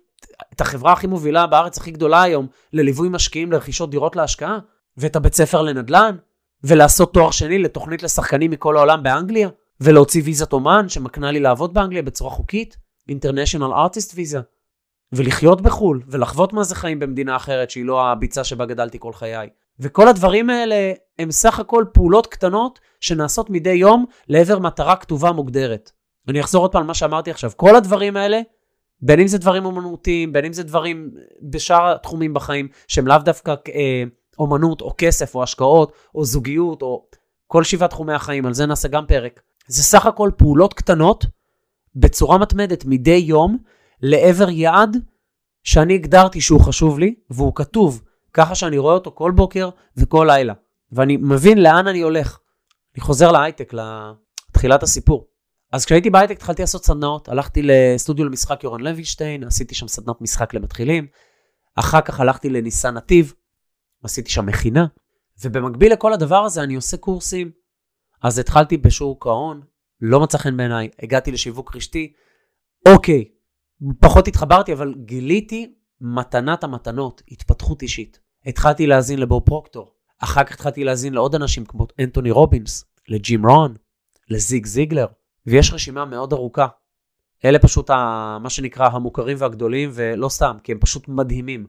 [0.55, 4.59] את החברה הכי מובילה בארץ, הכי גדולה היום, לליווי משקיעים לרכישות דירות להשקעה,
[4.97, 6.17] ואת הבית ספר לנדל"ן,
[6.65, 9.49] ולעשות תואר שני לתוכנית לשחקנים מכל העולם באנגליה,
[9.81, 12.77] ולהוציא ויזת אומן שמקנה לי לעבוד באנגליה בצורה חוקית,
[13.11, 14.41] International Artist Visa,
[15.13, 19.49] ולחיות בחו"ל, ולחוות מה זה חיים במדינה אחרת שהיא לא הביצה שבה גדלתי כל חיי.
[19.81, 25.91] וכל הדברים האלה הם סך הכל פעולות קטנות שנעשות מדי יום לעבר מטרה כתובה מוגדרת.
[26.29, 27.51] אני אחזור עוד פעם על מה שאמרתי עכשיו.
[27.57, 28.41] כל הדברים האלה,
[29.01, 31.11] בין אם זה דברים אומנותיים, בין אם זה דברים
[31.51, 34.05] בשאר התחומים בחיים, שהם לאו דווקא אה,
[34.39, 37.07] אומנות או כסף או השקעות או זוגיות או
[37.47, 39.41] כל שבעת תחומי החיים, על זה נעשה גם פרק.
[39.69, 41.27] זה סך הכל פעולות קטנות
[41.95, 43.59] בצורה מתמדת מדי יום
[44.03, 44.97] לעבר יעד
[45.63, 50.55] שאני הגדרתי שהוא חשוב לי, והוא כתוב ככה שאני רואה אותו כל בוקר וכל לילה.
[50.93, 52.39] ואני מבין לאן אני הולך.
[52.95, 55.27] אני חוזר להייטק, לתחילת הסיפור.
[55.73, 60.55] אז כשהייתי בהייטק התחלתי לעשות סדנאות, הלכתי לסטודיו למשחק יורן לוינשטיין, עשיתי שם סדנת משחק
[60.55, 61.07] למתחילים,
[61.75, 63.35] אחר כך הלכתי לניסן נתיב,
[64.03, 64.87] עשיתי שם מכינה,
[65.45, 67.51] ובמקביל לכל הדבר הזה אני עושה קורסים.
[68.23, 69.63] אז התחלתי בשוק ההון,
[70.01, 72.13] לא מצא חן בעיניי, הגעתי לשיווק רשתי,
[72.89, 73.25] אוקיי,
[74.01, 78.21] פחות התחברתי, אבל גיליתי מתנת המתנות, התפתחות אישית.
[78.47, 83.75] התחלתי להאזין לבו פרוקטור, אחר כך התחלתי להאזין לעוד אנשים כמו אנטוני רובינס, לג'ים רון,
[84.31, 85.07] לזיג זיגלר,
[85.47, 86.67] ויש רשימה מאוד ארוכה.
[87.45, 91.67] אלה פשוט ה, מה שנקרא המוכרים והגדולים, ולא סתם, כי הם פשוט מדהימים.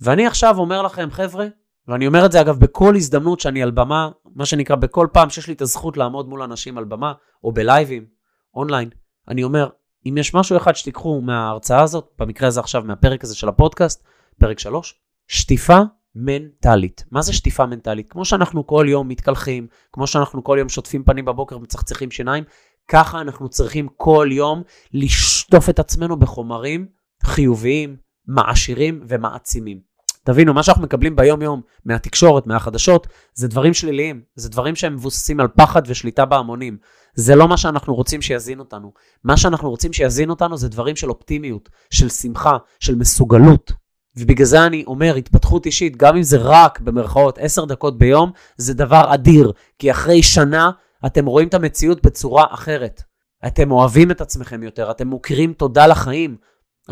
[0.00, 1.46] ואני עכשיו אומר לכם, חבר'ה,
[1.88, 5.46] ואני אומר את זה אגב בכל הזדמנות שאני על במה, מה שנקרא בכל פעם שיש
[5.46, 7.12] לי את הזכות לעמוד מול אנשים על במה,
[7.44, 8.06] או בלייבים,
[8.54, 8.90] אונליין,
[9.28, 9.68] אני אומר,
[10.06, 14.04] אם יש משהו אחד שתיקחו מההרצאה הזאת, במקרה הזה עכשיו מהפרק הזה של הפודקאסט,
[14.38, 14.94] פרק 3,
[15.28, 15.78] שטיפה
[16.14, 17.04] מנטלית.
[17.10, 18.10] מה זה שטיפה מנטלית?
[18.10, 22.44] כמו שאנחנו כל יום מתקלחים, כמו שאנחנו כל יום שוטפים פנים בבוקר ומצחצחים שיניים,
[22.88, 26.86] ככה אנחנו צריכים כל יום לשטוף את עצמנו בחומרים
[27.22, 29.80] חיוביים, מעשירים ומעצימים.
[30.28, 35.48] תבינו, מה שאנחנו מקבלים ביום-יום מהתקשורת, מהחדשות, זה דברים שליליים, זה דברים שהם מבוססים על
[35.48, 36.76] פחד ושליטה בהמונים.
[37.14, 38.92] זה לא מה שאנחנו רוצים שיזין אותנו.
[39.24, 43.72] מה שאנחנו רוצים שיזין אותנו זה דברים של אופטימיות, של שמחה, של מסוגלות.
[44.16, 48.74] ובגלל זה אני אומר, התפתחות אישית, גם אם זה רק, במרכאות, עשר דקות ביום, זה
[48.74, 49.52] דבר אדיר.
[49.78, 50.70] כי אחרי שנה,
[51.06, 53.02] אתם רואים את המציאות בצורה אחרת.
[53.46, 56.36] אתם אוהבים את עצמכם יותר, אתם מוכירים תודה לחיים.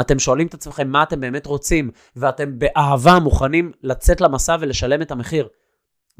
[0.00, 5.11] אתם שואלים את עצמכם מה אתם באמת רוצים, ואתם באהבה מוכנים לצאת למסע ולשלם את
[5.11, 5.48] המחיר.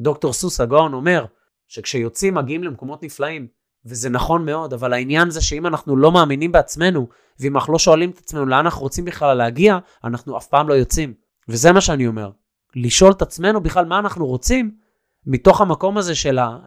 [0.01, 1.25] דוקטור סוס הגאון אומר
[1.69, 3.47] שכשיוצאים מגיעים למקומות נפלאים,
[3.85, 7.09] וזה נכון מאוד, אבל העניין זה שאם אנחנו לא מאמינים בעצמנו,
[7.41, 10.75] ואם אנחנו לא שואלים את עצמנו לאן אנחנו רוצים בכלל להגיע, אנחנו אף פעם לא
[10.75, 11.15] יוצאים.
[11.49, 12.31] וזה מה שאני אומר.
[12.77, 14.71] לשאול את עצמנו בכלל מה אנחנו רוצים,
[15.27, 16.59] מתוך המקום הזה של לה,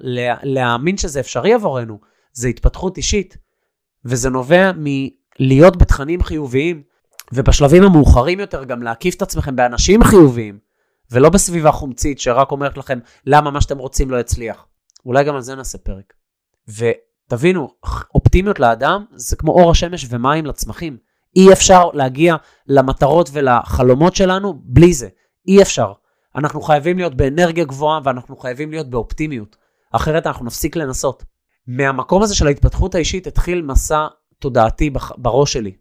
[0.43, 1.99] להאמין שזה אפשרי עבורנו,
[2.31, 3.37] זה התפתחות אישית.
[4.05, 6.83] וזה נובע מלהיות בתכנים חיוביים,
[7.33, 10.59] ובשלבים המאוחרים יותר גם להקיף את עצמכם באנשים חיוביים,
[11.11, 14.65] ולא בסביבה חומצית שרק אומרת לכם למה מה שאתם רוצים לא יצליח.
[15.05, 16.13] אולי גם על זה נעשה פרק.
[16.67, 17.69] ותבינו,
[18.15, 20.97] אופטימיות לאדם זה כמו אור השמש ומים לצמחים.
[21.35, 22.35] אי אפשר להגיע
[22.67, 25.07] למטרות ולחלומות שלנו בלי זה.
[25.47, 25.93] אי אפשר.
[26.35, 29.55] אנחנו חייבים להיות באנרגיה גבוהה ואנחנו חייבים להיות באופטימיות.
[29.91, 31.23] אחרת אנחנו נפסיק לנסות.
[31.67, 34.07] מהמקום הזה של ההתפתחות האישית התחיל מסע
[34.39, 35.73] תודעתי בראש שלי.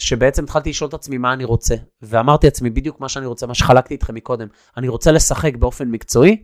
[0.00, 3.54] שבעצם התחלתי לשאול את עצמי מה אני רוצה, ואמרתי לעצמי בדיוק מה שאני רוצה, מה
[3.54, 4.48] שחלקתי איתכם מקודם.
[4.76, 6.42] אני רוצה לשחק באופן מקצועי,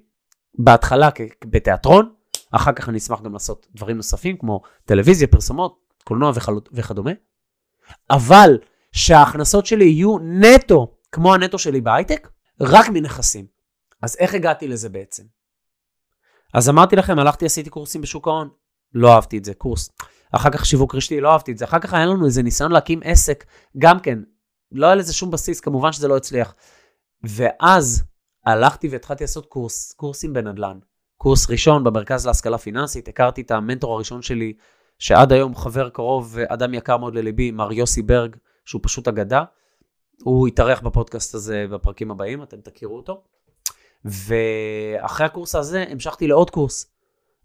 [0.59, 1.09] בהתחלה
[1.45, 2.13] בתיאטרון,
[2.51, 6.33] אחר כך אני אשמח גם לעשות דברים נוספים כמו טלוויזיה, פרסומות, קולנוע
[6.73, 7.11] וכדומה,
[8.11, 8.59] אבל
[8.93, 12.29] שההכנסות שלי יהיו נטו, כמו הנטו שלי בהייטק,
[12.61, 13.47] רק מנכסים.
[14.03, 15.23] אז איך הגעתי לזה בעצם?
[16.55, 18.49] אז אמרתי לכם, הלכתי, עשיתי קורסים בשוק ההון,
[18.95, 19.91] לא אהבתי את זה, קורס.
[20.33, 21.65] אחר כך שיווק רשתי, לא אהבתי את זה.
[21.65, 23.45] אחר כך היה לנו איזה ניסיון להקים עסק,
[23.79, 24.19] גם כן,
[24.73, 26.55] לא היה לזה שום בסיס, כמובן שזה לא הצליח.
[27.25, 28.05] ואז
[28.47, 30.79] הלכתי והתחלתי לעשות קורס, קורסים בנדל"ן.
[31.17, 34.53] קורס ראשון במרכז להשכלה פיננסית, הכרתי את המנטור הראשון שלי,
[34.99, 39.45] שעד היום חבר קרוב ואדם יקר מאוד לליבי, מר יוסי ברג, שהוא פשוט אגדה.
[40.25, 43.23] הוא יתארח בפודקאסט הזה בפרקים הבאים, אתם תכירו אותו.
[44.05, 46.96] ואחרי הקורס הזה המשכתי לעוד קורס.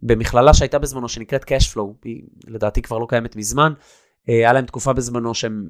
[0.04, 3.74] במכללה שהייתה בזמנו, שנקראת Cashflow, היא לדעתי כבר לא קיימת מזמן,
[4.30, 5.70] אה, היה להם תקופה בזמנו שהם...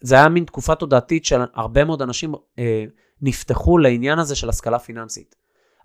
[0.00, 2.84] זה היה מין תקופה תודעתית של הרבה מאוד אנשים אה,
[3.22, 5.34] נפתחו לעניין הזה של השכלה פיננסית.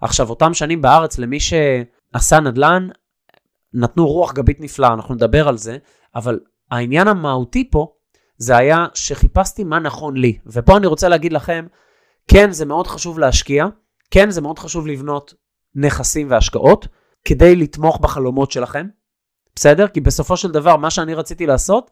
[0.01, 2.88] עכשיו, אותם שנים בארץ, למי שעשה נדל"ן,
[3.73, 5.77] נתנו רוח גבית נפלאה, אנחנו נדבר על זה,
[6.15, 6.39] אבל
[6.71, 7.93] העניין המהותי פה,
[8.38, 10.38] זה היה שחיפשתי מה נכון לי.
[10.45, 11.65] ופה אני רוצה להגיד לכם,
[12.27, 13.65] כן, זה מאוד חשוב להשקיע,
[14.12, 15.34] כן, זה מאוד חשוב לבנות
[15.75, 16.88] נכסים והשקעות,
[17.25, 18.88] כדי לתמוך בחלומות שלכם,
[19.55, 19.88] בסדר?
[19.88, 21.91] כי בסופו של דבר, מה שאני רציתי לעשות,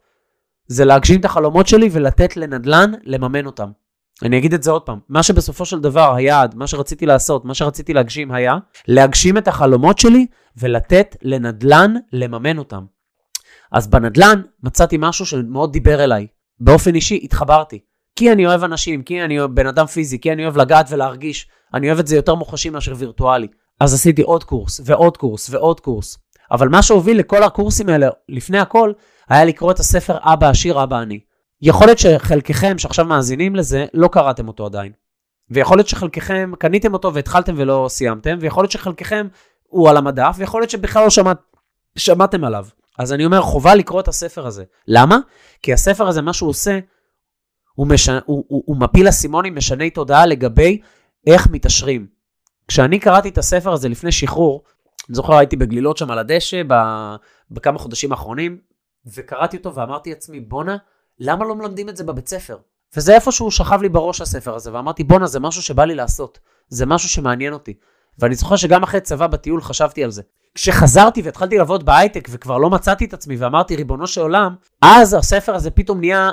[0.66, 3.70] זה להגשים את החלומות שלי ולתת לנדל"ן לממן אותם.
[4.22, 7.54] אני אגיד את זה עוד פעם, מה שבסופו של דבר היעד, מה שרציתי לעשות, מה
[7.54, 8.56] שרציתי להגשים היה,
[8.88, 12.84] להגשים את החלומות שלי ולתת לנדל"ן לממן אותם.
[13.72, 16.26] אז בנדל"ן מצאתי משהו שמאוד דיבר אליי.
[16.60, 17.78] באופן אישי התחברתי.
[18.16, 21.48] כי אני אוהב אנשים, כי אני בן אדם פיזי, כי אני אוהב לגעת ולהרגיש.
[21.74, 23.48] אני אוהב את זה יותר מוחשי מאשר וירטואלי.
[23.80, 26.18] אז עשיתי עוד קורס, ועוד קורס, ועוד קורס.
[26.50, 28.92] אבל מה שהוביל לכל הקורסים האלה, לפני הכל,
[29.28, 31.20] היה לקרוא את הספר אבא עשיר, אבא עני.
[31.62, 34.92] יכול להיות שחלקכם שעכשיו מאזינים לזה, לא קראתם אותו עדיין.
[35.50, 39.26] ויכול להיות שחלקכם קניתם אותו והתחלתם ולא סיימתם, ויכול להיות שחלקכם
[39.68, 41.38] הוא על המדף, ויכול להיות שבכלל לא שמעת,
[41.96, 42.66] שמעתם עליו.
[42.98, 44.64] אז אני אומר, חובה לקרוא את הספר הזה.
[44.88, 45.18] למה?
[45.62, 46.78] כי הספר הזה, מה שהוא עושה,
[47.74, 50.80] הוא, משנה, הוא, הוא, הוא מפיל אסימונים, משנה תודעה לגבי
[51.26, 52.06] איך מתעשרים.
[52.68, 54.62] כשאני קראתי את הספר הזה לפני שחרור,
[55.08, 56.62] אני זוכר הייתי בגלילות שם על הדשא
[57.50, 58.58] בכמה חודשים האחרונים,
[59.06, 60.76] וקראתי אותו ואמרתי לעצמי, בואנה,
[61.18, 62.58] למה לא מלמדים את זה בבית ספר?
[62.96, 66.86] וזה איפשהו שכב לי בראש הספר הזה, ואמרתי, בואנה, זה משהו שבא לי לעשות, זה
[66.86, 67.74] משהו שמעניין אותי.
[68.18, 70.22] ואני זוכר שגם אחרי צבא בטיול חשבתי על זה.
[70.54, 75.54] כשחזרתי והתחלתי לעבוד בהייטק וכבר לא מצאתי את עצמי ואמרתי, ריבונו של עולם, אז הספר
[75.54, 76.30] הזה פתאום נהיה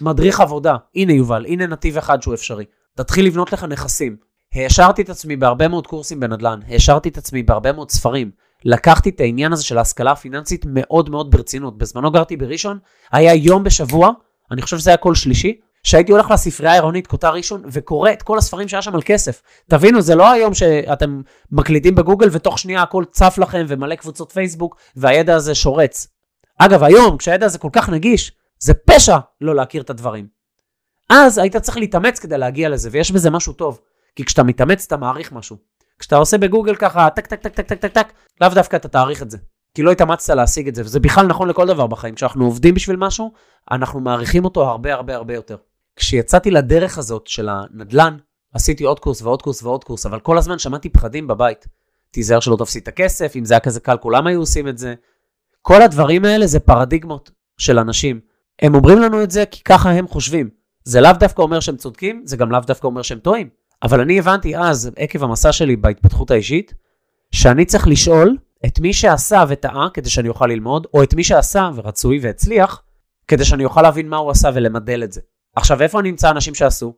[0.00, 0.76] מדריך עבודה.
[0.94, 2.64] הנה יובל, הנה נתיב אחד שהוא אפשרי.
[2.94, 4.16] תתחיל לבנות לך נכסים.
[4.56, 8.30] העשרתי את עצמי בהרבה מאוד קורסים בנדל"ן, העשרתי את עצמי בהרבה מאוד ספרים.
[8.64, 11.78] לקחתי את העניין הזה של ההשכלה הפיננסית מאוד מאוד ברצינות.
[11.78, 12.78] בזמנו גרתי בראשון,
[13.12, 14.10] היה יום בשבוע,
[14.50, 18.38] אני חושב שזה היה כל שלישי, שהייתי הולך לספרייה העירונית, כותר ראשון, וקורא את כל
[18.38, 19.42] הספרים שהיה שם על כסף.
[19.70, 24.76] תבינו, זה לא היום שאתם מקליטים בגוגל ותוך שנייה הכל צף לכם ומלא קבוצות פייסבוק,
[24.96, 26.08] והידע הזה שורץ.
[26.58, 30.26] אגב, היום, כשהידע הזה כל כך נגיש, זה פשע לא להכיר את הדברים.
[31.10, 33.80] אז היית צריך להתאמץ כדי להגיע לזה, ויש בזה משהו טוב.
[34.16, 35.56] כי כשאתה מתאמץ אתה מעריך משהו.
[35.98, 39.22] כשאתה עושה בגוגל ככה, טק טק טק טק טק טק טק, לאו דווקא אתה תעריך
[39.22, 39.38] את זה.
[39.74, 42.14] כי לא התאמצת להשיג את זה, וזה בכלל נכון לכל דבר בחיים.
[42.14, 43.32] כשאנחנו עובדים בשביל משהו,
[43.70, 45.56] אנחנו מעריכים אותו הרבה הרבה הרבה יותר.
[45.96, 48.16] כשיצאתי לדרך הזאת של הנדל"ן,
[48.54, 51.66] עשיתי עוד קורס ועוד קורס ועוד קורס, אבל כל הזמן שמעתי פחדים בבית.
[52.10, 54.94] תיזהר שלא תפסיד את הכסף, אם זה היה כזה קל, כולם היו עושים את זה.
[55.62, 58.20] כל הדברים האלה זה פרדיגמות של אנשים.
[58.62, 60.50] הם אומרים לנו את זה כי ככה הם חושבים.
[60.84, 63.48] זה לאו דווקא אומר שהם צודקים, זה גם לאו דווקא אומר שהם טועים.
[63.86, 66.74] אבל אני הבנתי אז, עקב המסע שלי בהתפתחות האישית,
[67.32, 71.70] שאני צריך לשאול את מי שעשה וטעה כדי שאני אוכל ללמוד, או את מי שעשה
[71.74, 72.82] ורצוי והצליח,
[73.28, 75.20] כדי שאני אוכל להבין מה הוא עשה ולמדל את זה.
[75.56, 76.94] עכשיו, איפה אני אמצא אנשים שעשו?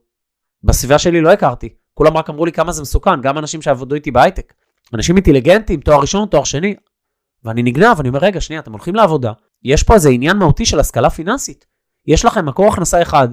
[0.63, 1.69] בסביבה שלי לא הכרתי.
[1.93, 4.53] כולם רק אמרו לי כמה זה מסוכן, גם אנשים שעבדו איתי בהייטק.
[4.93, 6.75] אנשים אינטליגנטים, תואר ראשון, תואר שני.
[7.43, 9.31] ואני נגנב, אני אומר, רגע, שנייה, אתם הולכים לעבודה,
[9.63, 11.65] יש פה איזה עניין מהותי של השכלה פיננסית.
[12.07, 13.27] יש לכם מקור הכנסה אחד,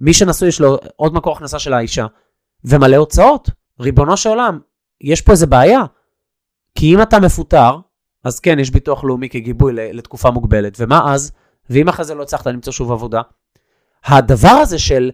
[0.00, 2.06] מי שנשוי יש לו עוד מקור הכנסה של האישה,
[2.64, 3.50] ומלא הוצאות.
[3.80, 4.58] ריבונו של עולם,
[5.00, 5.80] יש פה איזה בעיה.
[6.78, 7.78] כי אם אתה מפוטר,
[8.24, 11.32] אז כן, יש ביטוח לאומי כגיבוי לתקופה מוגבלת, ומה אז?
[11.70, 13.20] ואם אחרי זה לא הצלחת למצוא שוב עבודה?
[14.04, 15.10] הדבר הזה של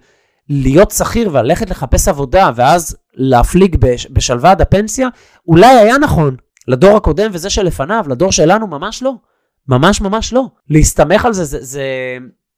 [0.48, 3.76] להיות שכיר וללכת לחפש עבודה, ואז להפליג
[4.10, 5.08] בשלווה עד הפנסיה,
[5.48, 6.36] אולי היה נכון
[6.68, 9.14] לדור הקודם וזה שלפניו, לדור שלנו ממש לא.
[9.68, 10.44] ממש ממש לא.
[10.70, 11.84] להסתמך על זה, זה, זה,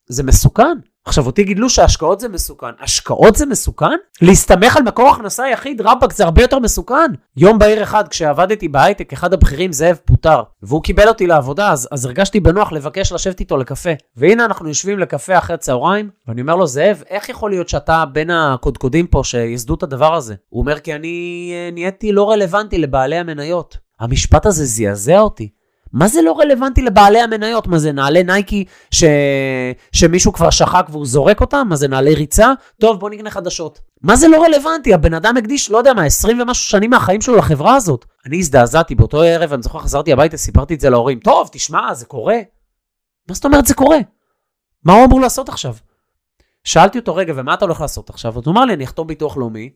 [0.08, 0.78] זה מסוכן.
[1.04, 2.66] עכשיו, אותי גידלו שהשקעות זה מסוכן.
[2.80, 3.96] השקעות זה מסוכן?
[4.22, 7.12] להסתמך על מקור הכנסה יחיד, רבאק, זה הרבה יותר מסוכן.
[7.36, 12.04] יום בהיר אחד, כשעבדתי בהייטק, אחד הבכירים, זאב, פוטר, והוא קיבל אותי לעבודה, אז, אז
[12.04, 13.90] הרגשתי בנוח לבקש לשבת איתו לקפה.
[14.16, 18.30] והנה אנחנו יושבים לקפה אחרי צהריים, ואני אומר לו, זאב, איך יכול להיות שאתה בין
[18.30, 20.34] הקודקודים פה שייסדו את הדבר הזה?
[20.48, 23.76] הוא אומר, כי אני אה, נהייתי לא רלוונטי לבעלי המניות.
[24.00, 25.48] המשפט הזה זעזע אותי.
[25.92, 27.66] מה זה לא רלוונטי לבעלי המניות?
[27.66, 29.04] מה זה נעלי נייקי ש...
[29.92, 31.66] שמישהו כבר שחק והוא זורק אותם?
[31.68, 32.52] מה זה נעלי ריצה?
[32.80, 33.80] טוב, בוא נקנה חדשות.
[34.02, 34.94] מה זה לא רלוונטי?
[34.94, 38.04] הבן אדם הקדיש, לא יודע מה, 20 ומשהו שנים מהחיים שלו לחברה הזאת.
[38.26, 41.18] אני הזדעזעתי באותו ערב, אני זוכר, חזרתי הביתה, סיפרתי את זה להורים.
[41.18, 42.38] טוב, תשמע, זה קורה.
[43.28, 43.98] מה זאת אומרת זה קורה?
[44.84, 45.74] מה הוא אמור לעשות עכשיו?
[46.64, 48.34] שאלתי אותו, רגע, ומה אתה הולך לעשות עכשיו?
[48.34, 49.70] הוא אמר לי, אני אחתום ביטוח לאומי,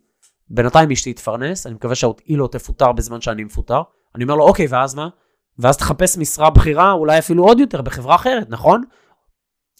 [0.48, 3.82] בינתיים אשתי תפרנס, אני מקווה שהיא לא תפוטר בזמן שאני מפוטר.
[4.14, 5.08] אני אומר לו, אוקיי, ואז מה?
[5.58, 8.82] ואז תחפש משרה בכירה, אולי אפילו עוד יותר, בחברה אחרת, נכון?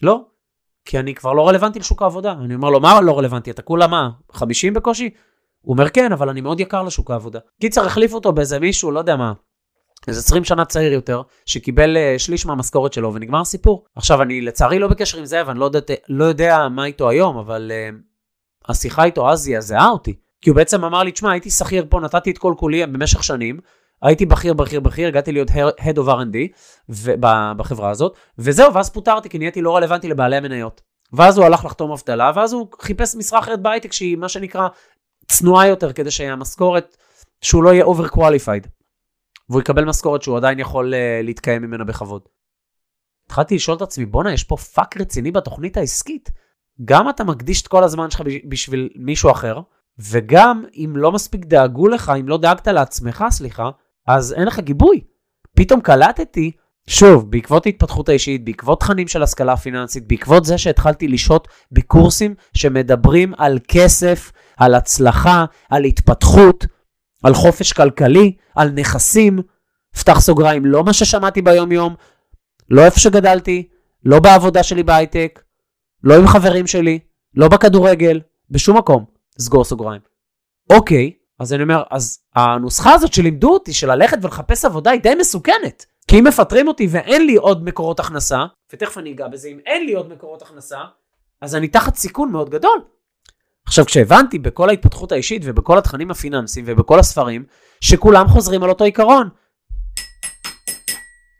[0.02, 0.24] לא.
[0.84, 2.32] כי אני כבר לא רלוונטי לשוק העבודה.
[2.44, 3.50] אני אומר לו, מה לא רלוונטי?
[3.50, 5.10] אתה כולה מה, 50 בקושי?
[5.60, 7.38] הוא אומר, כן, אבל אני מאוד יקר לשוק העבודה.
[7.60, 9.32] קיצר, החליף אותו באיזה מישהו, לא יודע מה,
[10.08, 13.84] איזה 20 שנה צעיר יותר, שקיבל uh, שליש מהמשכורת שלו, ונגמר הסיפור.
[13.96, 15.70] עכשיו, אני לצערי לא בקשר עם זה, ואני לא
[16.08, 20.14] לא יודע מה איתו היום, אבל uh, השיחה איתו אז זעזעה אותי.
[20.40, 23.60] כי הוא בעצם אמר לי, תשמע, הייתי שכיר פה, נתתי את כל כולי במשך שנים,
[24.04, 26.36] הייתי בכיר, בכיר, בכיר, הגעתי להיות Head of R&D
[27.56, 30.80] בחברה הזאת, וזהו, ואז פוטרתי, כי נהייתי לא רלוונטי לבעלי המניות.
[31.12, 34.68] ואז הוא הלך לחתום אבטלה, ואז הוא חיפש משרה אחרת בהייטק שהיא מה שנקרא
[35.28, 36.96] צנועה יותר, כדי שהמשכורת,
[37.40, 38.68] שהוא לא יהיה over qualified.
[39.48, 42.22] והוא יקבל משכורת שהוא עדיין יכול uh, להתקיים ממנה בכבוד.
[43.26, 46.30] התחלתי לשאול את עצמי, בואנה, יש פה פאק רציני בתוכנית העסקית.
[46.84, 49.60] גם אתה מקדיש את כל הזמן שלך בשביל מישהו אחר,
[49.98, 53.70] וגם אם לא מספיק דאגו לך, אם לא דאגת לעצמך, סליחה,
[54.06, 55.00] אז אין לך גיבוי.
[55.56, 56.50] פתאום קלטתי,
[56.86, 63.34] שוב, בעקבות ההתפתחות האישית, בעקבות תכנים של השכלה פיננסית, בעקבות זה שהתחלתי לשהות בקורסים שמדברים
[63.36, 66.66] על כסף, על הצלחה, על התפתחות,
[67.22, 69.38] על חופש כלכלי, על נכסים,
[70.00, 71.94] פתח סוגריים, לא מה ששמעתי ביום-יום,
[72.70, 73.68] לא איפה שגדלתי,
[74.04, 75.42] לא בעבודה שלי בהייטק,
[76.04, 76.98] לא עם חברים שלי,
[77.34, 79.04] לא בכדורגל, בשום מקום.
[79.38, 80.00] סגור סוגריים.
[80.70, 85.14] אוקיי, אז אני אומר, אז הנוסחה הזאת שלימדו אותי של ללכת ולחפש עבודה היא די
[85.14, 85.86] מסוכנת.
[86.08, 89.86] כי אם מפטרים אותי ואין לי עוד מקורות הכנסה, ותכף אני אגע בזה, אם אין
[89.86, 90.78] לי עוד מקורות הכנסה,
[91.40, 92.84] אז אני תחת סיכון מאוד גדול.
[93.66, 97.44] עכשיו, כשהבנתי בכל ההתפתחות האישית ובכל התכנים הפיננסיים ובכל הספרים,
[97.80, 99.28] שכולם חוזרים על אותו עיקרון.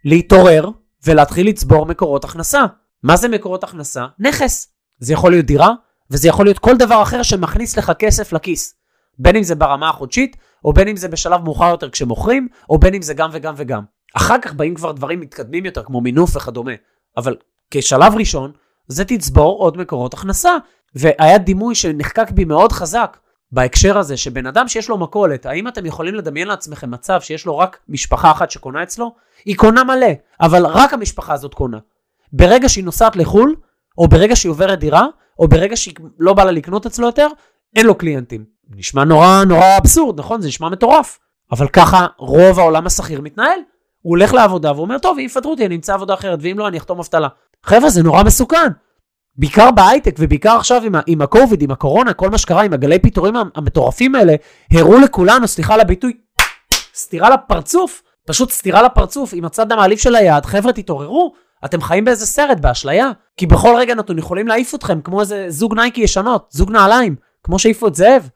[0.04, 0.68] להתעורר
[1.04, 2.62] ולהתחיל לצבור מקורות הכנסה.
[3.02, 4.06] מה זה מקורות הכנסה?
[4.18, 4.68] נכס.
[4.98, 5.70] זה יכול להיות דירה,
[6.10, 8.74] וזה יכול להיות כל דבר אחר שמכניס לך כסף לכיס.
[9.18, 12.94] בין אם זה ברמה החודשית, או בין אם זה בשלב מאוחר יותר כשמוכרים, או בין
[12.94, 13.82] אם זה גם וגם וגם.
[14.14, 16.72] אחר כך באים כבר דברים מתקדמים יותר, כמו מינוף וכדומה.
[17.16, 17.36] אבל
[17.70, 18.52] כשלב ראשון,
[18.86, 20.56] זה תצבור עוד מקורות הכנסה.
[20.94, 23.16] והיה דימוי שנחקק בי מאוד חזק
[23.52, 27.58] בהקשר הזה, שבן אדם שיש לו מכולת, האם אתם יכולים לדמיין לעצמכם מצב שיש לו
[27.58, 29.14] רק משפחה אחת שקונה אצלו?
[29.44, 30.06] היא קונה מלא,
[30.40, 31.78] אבל רק המשפחה הזאת קונה.
[32.32, 33.54] ברגע שהיא נוסעת לחו"ל,
[33.98, 35.06] או ברגע שהיא עוברת דירה,
[35.38, 37.28] או ברגע שהיא לא באה לה לקנות אצלו יותר,
[37.76, 38.44] אין לו קליינטים.
[38.70, 40.40] נשמע נורא נורא אבסורד, נכון?
[40.40, 41.18] זה נשמע מטורף.
[41.52, 43.58] אבל ככה רוב העולם השכיר מתנהל.
[44.02, 46.68] הוא הולך לעבודה והוא אומר, טוב, אם יפטרו אותי, אני אמצא עבודה אחרת, ואם לא,
[46.68, 47.28] אני אחתום אבטלה.
[47.62, 48.68] חבר'ה, זה נורא מסוכן.
[49.36, 53.34] בעיקר בהייטק, ובעיקר עכשיו עם, עם הקוביד, עם הקורונה, כל מה שקרה, עם הגלי פיטורים
[53.54, 54.34] המטורפים האלה,
[54.72, 56.12] הראו לכולנו, סליחה על הביטוי,
[56.94, 61.32] סטירה לפרצוף, פשוט סטירה לפרצוף עם הצד המעליב של היד, חבר'ה תתעוררו,
[61.64, 65.74] אתם חיים באיזה סרט, באשליה, כי בכל רגע נתון יכולים להעיף אתכם כמו איזה זוג
[65.74, 68.28] נייקי ישנות, זוג נעליים, כמו שהעיפו את זאב.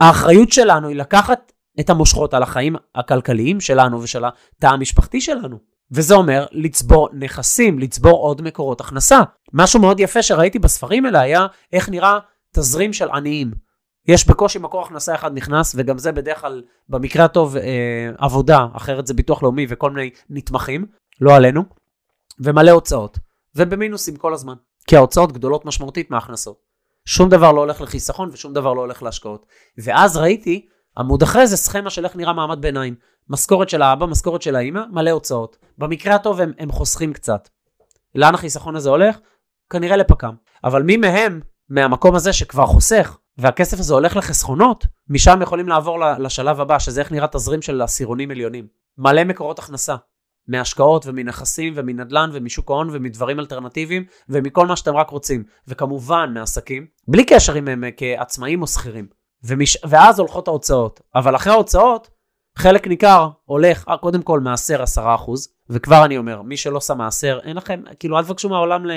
[0.00, 5.58] האחריות שלנו היא לקחת את המושכות על החיים הכלכליים שלנו ושל התא המשפחתי שלנו.
[5.90, 9.20] וזה אומר לצבור נכסים, לצבור עוד מקורות הכנסה.
[9.52, 12.18] משהו מאוד יפה שראיתי בספרים האלה היה איך נראה
[12.52, 13.50] תזרים של עניים.
[14.06, 19.06] יש בקושי מקור הכנסה אחד נכנס, וגם זה בדרך כלל, במקרה הטוב, אה, עבודה, אחרת
[19.06, 20.86] זה ביטוח לאומי וכל מיני נתמכים,
[21.20, 21.64] לא עלינו,
[22.40, 23.18] ומלא הוצאות,
[23.56, 24.54] ובמינוסים כל הזמן,
[24.86, 26.63] כי ההוצאות גדולות משמעותית מההכנסות.
[27.04, 29.46] שום דבר לא הולך לחיסכון ושום דבר לא הולך להשקעות.
[29.78, 30.66] ואז ראיתי,
[30.98, 32.94] עמוד אחרי זה סכמה של איך נראה מעמד ביניים.
[33.28, 35.56] משכורת של האבא, משכורת של האמא, מלא הוצאות.
[35.78, 37.48] במקרה הטוב הם, הם חוסכים קצת.
[38.14, 39.18] לאן החיסכון הזה הולך?
[39.70, 40.34] כנראה לפק"ם.
[40.64, 46.60] אבל מי מהם, מהמקום הזה שכבר חוסך, והכסף הזה הולך לחסכונות, משם יכולים לעבור לשלב
[46.60, 48.66] הבא, שזה איך נראה תזרים של עשירונים עליונים.
[48.98, 49.96] מלא מקורות הכנסה.
[50.48, 55.44] מהשקעות ומנכסים ומנדל"ן ומשוק ההון ומדברים אלטרנטיביים ומכל מה שאתם רק רוצים.
[55.68, 59.06] וכמובן מעסקים, בלי קשר אם הם כעצמאים או שכירים.
[59.44, 59.76] ומש...
[59.84, 61.00] ואז הולכות ההוצאות.
[61.14, 62.10] אבל אחרי ההוצאות,
[62.58, 64.98] חלק ניכר הולך, אה, קודם כל מעשר 10%,
[65.70, 68.90] וכבר אני אומר, מי שלא שם מעשר, אין לכם, כאילו אל תבקשו מהעולם ל...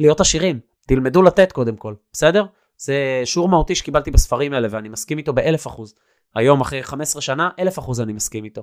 [0.00, 0.60] להיות עשירים.
[0.86, 2.44] תלמדו לתת קודם כל, בסדר?
[2.76, 5.94] זה שיעור מהותי שקיבלתי בספרים האלה, ואני מסכים איתו באלף אחוז.
[6.34, 8.62] היום, אחרי 15 שנה, אלף אחוז אני מסכים איתו.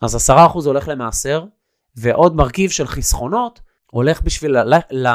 [0.00, 0.32] אז 10%
[0.64, 1.44] הולך למעשר,
[1.96, 4.56] ועוד מרכיב של חסכונות הולך בשביל,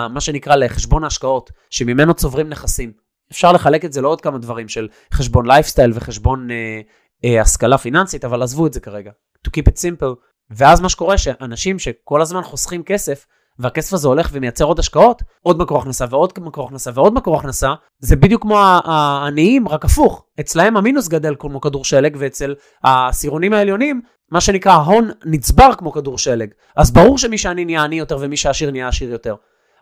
[0.10, 2.92] מה שנקרא, לחשבון ההשקעות, שממנו צוברים נכסים.
[3.32, 6.82] אפשר לחלק את זה לעוד כמה דברים של חשבון לייפסטייל וחשבון אה,
[7.26, 9.12] אה, השכלה פיננסית, אבל עזבו את זה כרגע.
[9.48, 10.16] To keep it simple.
[10.50, 13.26] ואז מה שקורה שאנשים שכל הזמן חוסכים כסף,
[13.60, 17.74] והכסף הזה הולך ומייצר עוד השקעות, עוד מקור הכנסה ועוד מקור הכנסה ועוד מקור הכנסה,
[18.00, 20.26] זה בדיוק כמו העניים, רק הפוך.
[20.40, 26.18] אצלהם המינוס גדל כמו כדור שלג, ואצל העשירונים העליונים, מה שנקרא ההון נצבר כמו כדור
[26.18, 26.50] שלג.
[26.76, 29.36] אז ברור שמי שעני נהיה עני יותר ומי שעשיר נהיה עשיר יותר.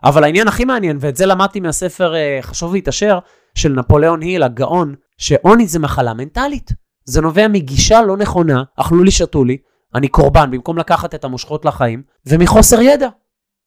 [0.04, 3.18] אבל העניין הכי מעניין, ואת זה למדתי מהספר uh, חשוב להתעשר,
[3.54, 6.70] של נפוליאון היל, הגאון, שעוני זה מחלה מנטלית.
[7.04, 9.56] זה נובע מגישה לא נכונה, אכלו לי, שתו לי,
[9.94, 13.08] אני קורבן במקום לקחת את המושכות לחיים, ומחוסר ידע.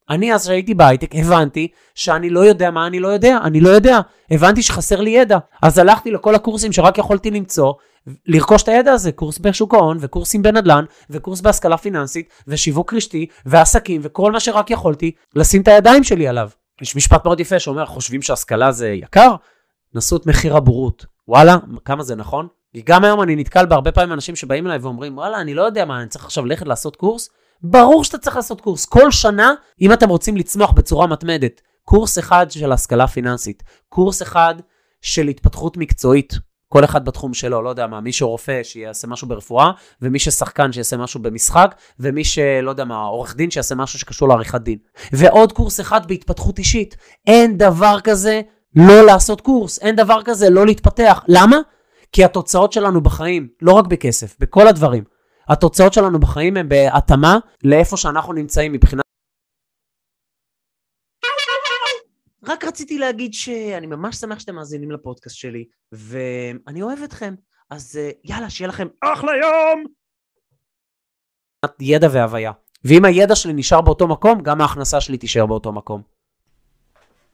[0.09, 3.99] אני אז שהייתי בהייטק הבנתי שאני לא יודע מה אני לא יודע, אני לא יודע.
[4.31, 5.37] הבנתי שחסר לי ידע.
[5.61, 7.73] אז הלכתי לכל הקורסים שרק יכולתי למצוא,
[8.25, 14.01] לרכוש את הידע הזה, קורס בשוק ההון, וקורסים בנדל"ן, וקורס בהשכלה פיננסית, ושיווק רשתי, ועסקים,
[14.03, 16.49] וכל מה שרק יכולתי, לשים את הידיים שלי עליו.
[16.81, 19.35] יש משפט מאוד יפה שאומר, חושבים שהשכלה זה יקר?
[19.93, 21.05] נסו את מחיר הבורות.
[21.27, 22.47] וואלה, כמה זה נכון?
[22.73, 25.85] כי גם היום אני נתקל בהרבה פעמים אנשים שבאים אליי ואומרים, וואלה, אני לא יודע
[25.85, 27.29] מה, אני צריך עכשיו ללכת לעשות קורס?
[27.69, 28.85] ברור שאתה צריך לעשות קורס.
[28.85, 34.55] כל שנה, אם אתם רוצים לצמוח בצורה מתמדת, קורס אחד של השכלה פיננסית, קורס אחד
[35.01, 36.33] של התפתחות מקצועית,
[36.67, 40.97] כל אחד בתחום שלו, לא יודע מה, מי שרופא שיעשה משהו ברפואה, ומי ששחקן שיעשה
[40.97, 44.77] משהו במשחק, ומי שלא יודע מה, עורך דין שיעשה משהו שקשור לעריכת דין.
[45.13, 46.95] ועוד קורס אחד בהתפתחות אישית.
[47.27, 48.41] אין דבר כזה
[48.75, 51.23] לא לעשות קורס, אין דבר כזה לא להתפתח.
[51.27, 51.57] למה?
[52.11, 55.03] כי התוצאות שלנו בחיים, לא רק בכסף, בכל הדברים,
[55.49, 59.05] התוצאות שלנו בחיים הן בהתאמה לאיפה שאנחנו נמצאים מבחינת...
[62.47, 67.35] רק רציתי להגיד שאני ממש שמח שאתם מאזינים לפודקאסט שלי, ואני אוהב אתכם,
[67.69, 69.83] אז אה, יאללה, שיהיה לכם אחלה יום!
[71.79, 72.51] ידע והוויה.
[72.83, 76.01] ואם הידע שלי נשאר באותו מקום, גם ההכנסה שלי תישאר באותו מקום.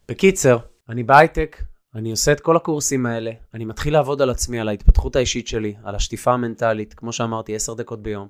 [0.08, 0.58] בקיצר,
[0.90, 1.58] אני בהייטק,
[1.96, 5.76] אני עושה את כל הקורסים האלה, אני מתחיל לעבוד על עצמי, על ההתפתחות האישית שלי,
[5.84, 8.28] על השטיפה המנטלית, כמו שאמרתי, 10 דקות ביום.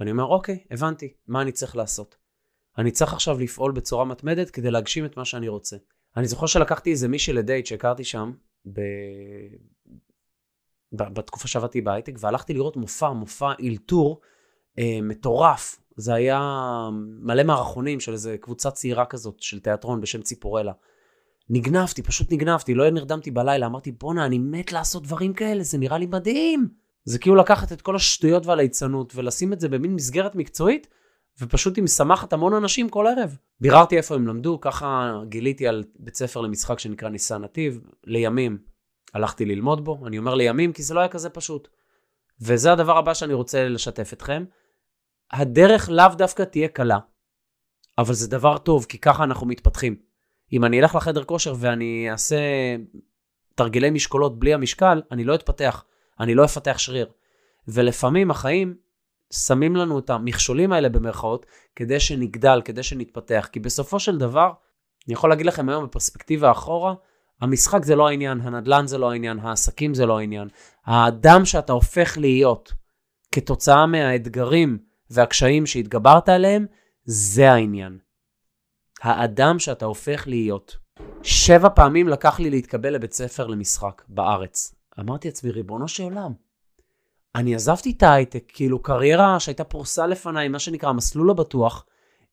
[0.00, 2.16] ואני אומר, אוקיי, הבנתי, מה אני צריך לעשות?
[2.78, 5.76] אני צריך עכשיו לפעול בצורה מתמדת כדי להגשים את מה שאני רוצה.
[6.16, 8.32] אני זוכר שלקחתי איזה מישהי לדייט שהכרתי שם,
[8.66, 8.80] ב...
[10.92, 11.02] ב...
[11.14, 14.20] בתקופה שעבדתי בהייטק, והלכתי לראות מופע, מופע אילתור
[14.78, 15.80] אה, מטורף.
[15.96, 16.40] זה היה
[17.20, 20.72] מלא מערכונים של איזה קבוצה צעירה כזאת, של תיאטרון בשם ציפורלה.
[21.50, 25.98] נגנבתי, פשוט נגנבתי, לא נרדמתי בלילה, אמרתי, בואנה, אני מת לעשות דברים כאלה, זה נראה
[25.98, 26.68] לי מדהים.
[27.04, 30.86] זה כאילו לקחת את כל השטויות והליצנות ולשים את זה במין מסגרת מקצועית,
[31.40, 33.36] ופשוט היא משמחת המון אנשים כל ערב.
[33.60, 38.58] ביררתי איפה הם למדו, ככה גיליתי על בית ספר למשחק שנקרא ניסן נתיב, לימים
[39.14, 41.68] הלכתי ללמוד בו, אני אומר לימים כי זה לא היה כזה פשוט.
[42.40, 44.44] וזה הדבר הבא שאני רוצה לשתף אתכם.
[45.30, 46.98] הדרך לאו דווקא תהיה קלה,
[47.98, 50.07] אבל זה דבר טוב, כי ככה אנחנו מתפתחים.
[50.52, 52.36] אם אני אלך לחדר כושר ואני אעשה
[53.54, 55.84] תרגילי משקולות בלי המשקל, אני לא אתפתח,
[56.20, 57.06] אני לא אפתח שריר.
[57.68, 58.74] ולפעמים החיים
[59.32, 61.46] שמים לנו את המכשולים האלה במרכאות,
[61.76, 63.48] כדי שנגדל, כדי שנתפתח.
[63.52, 64.50] כי בסופו של דבר,
[65.06, 66.94] אני יכול להגיד לכם היום בפרספקטיבה אחורה,
[67.40, 70.48] המשחק זה לא העניין, הנדל"ן זה לא העניין, העסקים זה לא העניין.
[70.84, 72.72] האדם שאתה הופך להיות
[73.32, 74.78] כתוצאה מהאתגרים
[75.10, 76.66] והקשיים שהתגברת עליהם,
[77.04, 77.98] זה העניין.
[79.02, 80.76] האדם שאתה הופך להיות.
[81.22, 84.74] שבע פעמים לקח לי להתקבל לבית ספר למשחק בארץ.
[85.00, 86.32] אמרתי לעצמי, ריבונו של עולם,
[87.34, 91.86] אני עזבתי את ההייטק, כאילו קריירה שהייתה פרוסה לפניי, מה שנקרא המסלול הבטוח.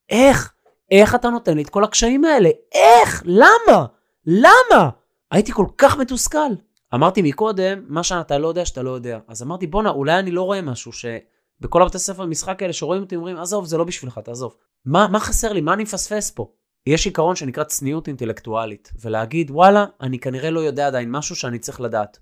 [0.09, 0.53] איך?
[0.91, 2.49] איך אתה נותן לי את כל הקשיים האלה?
[2.71, 3.23] איך?
[3.25, 3.85] למה?
[4.25, 4.89] למה?
[5.31, 6.49] הייתי כל כך מתוסכל.
[6.93, 9.19] אמרתי מקודם, מה שאתה לא יודע שאתה לא יודע.
[9.27, 13.15] אז אמרתי, בואנה, אולי אני לא רואה משהו שבכל הבתי ספר במשחק האלה שרואים אותי
[13.15, 14.55] אומרים, עזוב, זה לא בשבילך, תעזוב.
[14.85, 15.61] מה, מה חסר לי?
[15.61, 16.51] מה אני מפספס פה?
[16.85, 21.81] יש עיקרון שנקרא צניעות אינטלקטואלית, ולהגיד, וואלה, אני כנראה לא יודע עדיין משהו שאני צריך
[21.81, 22.19] לדעת.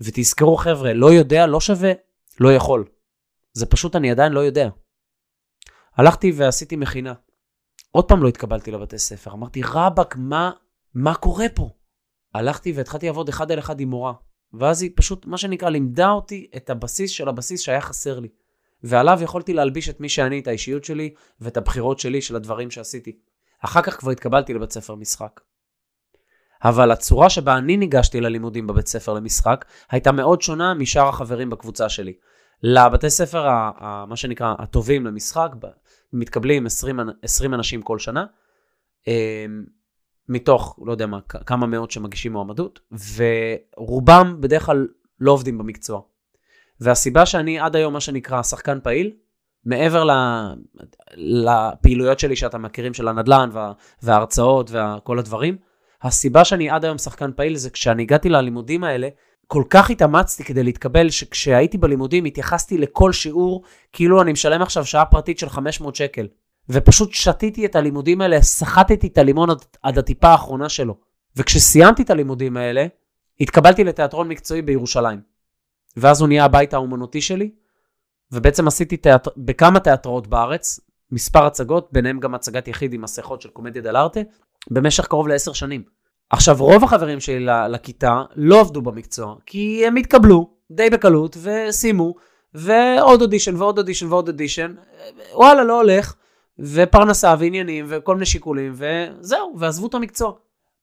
[0.00, 1.92] ותזכרו, חבר'ה, לא יודע, לא שווה,
[2.40, 2.84] לא יכול.
[3.52, 4.68] זה פשוט אני עדיין לא יודע.
[5.96, 7.14] הלכתי ועשיתי מכינה.
[7.90, 9.32] עוד פעם לא התקבלתי לבתי ספר.
[9.32, 10.50] אמרתי, רבאק, מה,
[10.94, 11.70] מה קורה פה?
[12.34, 14.12] הלכתי והתחלתי לעבוד אחד על אחד עם מורה.
[14.52, 18.28] ואז היא פשוט, מה שנקרא, לימדה אותי את הבסיס של הבסיס שהיה חסר לי.
[18.84, 23.18] ועליו יכולתי להלביש את מי שאני, את האישיות שלי ואת הבחירות שלי של הדברים שעשיתי.
[23.60, 25.40] אחר כך כבר התקבלתי לבית ספר משחק.
[26.64, 31.88] אבל הצורה שבה אני ניגשתי ללימודים בבית ספר למשחק הייתה מאוד שונה משאר החברים בקבוצה
[31.88, 32.12] שלי.
[32.62, 35.50] לבתי ספר, ה, ה, מה שנקרא, הטובים למשחק,
[36.12, 38.26] מתקבלים 20, 20 אנשים כל שנה,
[39.06, 39.64] אמ,
[40.28, 42.80] מתוך, לא יודע מה, כמה מאות שמגישים מועמדות,
[43.16, 44.88] ורובם בדרך כלל
[45.20, 46.00] לא עובדים במקצוע.
[46.80, 49.10] והסיבה שאני עד היום, מה שנקרא, שחקן פעיל,
[49.64, 50.04] מעבר
[51.16, 53.72] לפעילויות שלי שאתם מכירים של הנדל"ן וה,
[54.02, 55.56] וההרצאות וכל הדברים,
[56.02, 59.08] הסיבה שאני עד היום שחקן פעיל זה כשאני הגעתי ללימודים האלה,
[59.46, 63.62] כל כך התאמצתי כדי להתקבל, שכשהייתי בלימודים התייחסתי לכל שיעור
[63.92, 66.26] כאילו אני משלם עכשיו שעה פרטית של 500 שקל.
[66.68, 70.96] ופשוט שתיתי את הלימודים האלה, סחטתי את הלימון עד, עד הטיפה האחרונה שלו.
[71.36, 72.86] וכשסיימתי את הלימודים האלה,
[73.40, 75.33] התקבלתי לתיאטרון מקצועי בירושלים.
[75.96, 77.50] ואז הוא נהיה הבית האומנותי שלי,
[78.32, 79.30] ובעצם עשיתי תיאטר...
[79.36, 80.80] בכמה תיאטראות בארץ,
[81.10, 84.20] מספר הצגות, ביניהם גם הצגת יחיד עם מסכות של קומדיה דל ארטה,
[84.70, 85.82] במשך קרוב לעשר שנים.
[86.30, 92.14] עכשיו, רוב החברים שלי לכיתה לא עבדו במקצוע, כי הם התקבלו די בקלות וסיימו,
[92.54, 94.74] ועוד אודישן ועוד אודישן ועוד אודישן,
[95.34, 96.14] וואלה, לא הולך,
[96.58, 100.32] ופרנסה ועניינים וכל מיני שיקולים, וזהו, ועזבו את המקצוע.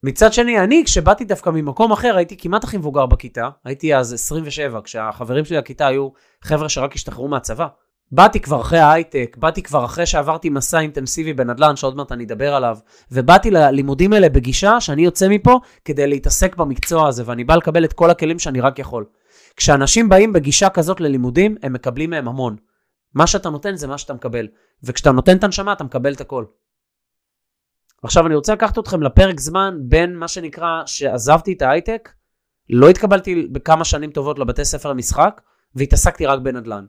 [0.03, 4.81] מצד שני, אני, כשבאתי דווקא ממקום אחר, הייתי כמעט הכי מבוגר בכיתה, הייתי אז 27,
[4.83, 6.09] כשהחברים שלי לכיתה היו
[6.41, 7.67] חבר'ה שרק השתחררו מהצבא.
[8.11, 12.53] באתי כבר אחרי ההייטק, באתי כבר אחרי שעברתי מסע אינטנסיבי בנדל"ן, שעוד מעט אני אדבר
[12.53, 12.77] עליו,
[13.11, 17.93] ובאתי ללימודים האלה בגישה שאני יוצא מפה כדי להתעסק במקצוע הזה, ואני בא לקבל את
[17.93, 19.05] כל הכלים שאני רק יכול.
[19.55, 22.55] כשאנשים באים בגישה כזאת ללימודים, הם מקבלים מהם המון.
[23.15, 24.47] מה שאתה נותן זה מה שאתה מקבל,
[24.83, 26.45] וכשאתה נותן את הנשמה, אתה מקבל את הכל.
[28.03, 32.09] עכשיו אני רוצה לקחת אתכם לפרק זמן בין מה שנקרא שעזבתי את ההייטק
[32.69, 35.41] לא התקבלתי בכמה שנים טובות לבתי ספר למשחק,
[35.75, 36.85] והתעסקתי רק בנדל"ן.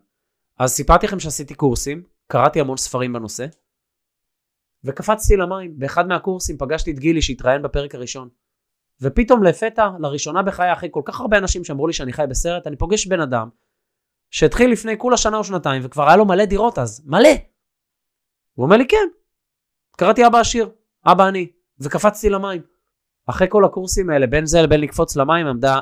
[0.58, 3.46] אז סיפרתי לכם שעשיתי קורסים, קראתי המון ספרים בנושא,
[4.84, 5.78] וקפצתי למים.
[5.78, 8.28] באחד מהקורסים פגשתי את גילי שהתראיין בפרק הראשון.
[9.00, 12.76] ופתאום לפתע, לראשונה בחיי, אחרי כל כך הרבה אנשים שאמרו לי שאני חי בסרט, אני
[12.76, 13.48] פוגש בן אדם
[14.30, 17.28] שהתחיל לפני כולה שנה או שנתיים, וכבר היה לו מלא דירות אז, מלא.
[18.54, 19.08] הוא אומר לי, כן.
[19.96, 20.70] קראתי אבא עשיר,
[21.06, 21.46] אבא אני,
[21.80, 22.62] וקפצתי למים.
[23.26, 25.80] אחרי כל הקורסים האלה, בין זה לבין לקפוץ למים, עמדה,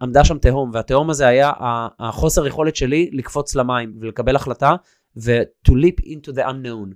[0.00, 1.52] עמדה שם תהום, והתהום הזה היה
[1.98, 4.74] החוסר יכולת שלי לקפוץ למים ולקבל החלטה,
[5.16, 6.94] ו- to leap into the unknown.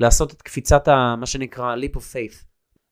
[0.00, 1.16] לעשות את קפיצת ה...
[1.16, 2.44] מה שנקרא leap of faith.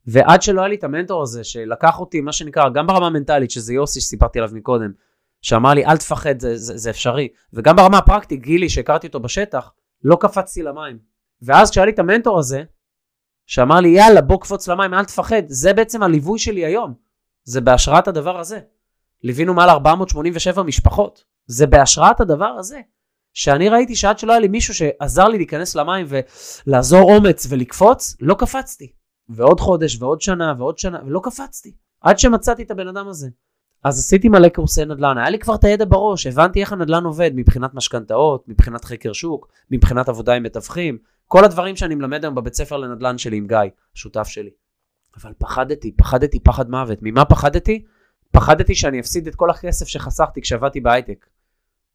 [0.06, 3.74] ועד שלא היה לי את המנטור הזה, שלקח אותי, מה שנקרא, גם ברמה המנטלית, שזה
[3.74, 4.92] יוסי שסיפרתי עליו מקודם,
[5.42, 7.28] שאמר לי, אל תפחד, זה, זה, זה אפשרי.
[7.52, 9.72] וגם ברמה הפרקטית, גילי, שהכרתי אותו בשטח,
[10.04, 10.98] לא קפצתי למים.
[11.42, 12.62] ואז כשהיה לי את המנטור הזה,
[13.46, 16.94] שאמר לי, יאללה, בוא קפוץ למים, אל תפחד, זה בעצם הליווי שלי היום.
[17.44, 18.60] זה בהשראת הדבר הזה.
[19.22, 21.24] ליווינו מעל 487 משפחות.
[21.46, 22.80] זה בהשראת הדבר הזה.
[23.34, 26.06] שאני ראיתי שעד שלא היה לי מישהו שעזר לי להיכנס למים
[26.66, 28.92] ולעזור אומץ ולקפוץ, לא קפצתי.
[29.28, 31.74] ועוד חודש ועוד שנה ועוד שנה, ולא קפצתי.
[32.00, 33.28] עד שמצאתי את הבן אדם הזה.
[33.84, 37.30] אז עשיתי מלא קורסי נדל"ן, היה לי כבר את הידע בראש, הבנתי איך הנדל"ן עובד
[37.34, 40.98] מבחינת משכנתאות, מבחינת חקר שוק, מבחינת עבודה עם מתווכים,
[41.32, 43.58] כל הדברים שאני מלמד היום בבית ספר לנדל"ן שלי עם גיא,
[43.94, 44.50] השותף שלי.
[45.20, 46.98] אבל פחדתי, פחדתי פחד מוות.
[47.02, 47.84] ממה פחדתי?
[48.30, 51.26] פחדתי שאני אפסיד את כל הכסף שחסכתי כשעבדתי בהייטק.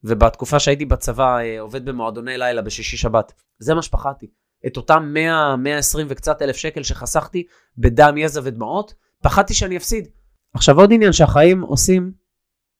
[0.03, 3.33] ובתקופה שהייתי בצבא אה, עובד במועדוני לילה בשישי שבת.
[3.59, 4.27] זה מה שפחדתי.
[4.67, 7.43] את אותם 100, 120 וקצת אלף שקל שחסכתי
[7.77, 10.07] בדם, יזע ודמעות, פחדתי שאני אפסיד.
[10.53, 12.11] עכשיו עוד עניין שהחיים עושים,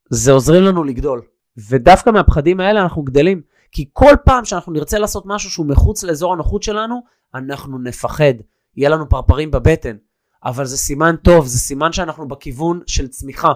[0.09, 1.21] זה עוזרים לנו לגדול.
[1.69, 3.41] ודווקא מהפחדים האלה אנחנו גדלים.
[3.72, 7.01] כי כל פעם שאנחנו נרצה לעשות משהו שהוא מחוץ לאזור הנוחות שלנו,
[7.36, 8.34] אנחנו נפחד.
[8.76, 9.97] יהיה לנו פרפרים בבטן.
[10.43, 13.51] אבל זה סימן טוב, זה סימן שאנחנו בכיוון של צמיחה.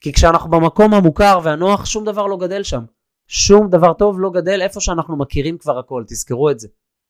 [0.00, 2.84] כי כשאנחנו במקום המוכר והנוח, שום דבר לא גדל שם.
[3.26, 6.68] שום דבר טוב לא גדל איפה שאנחנו מכירים כבר הכל, תזכרו את זה.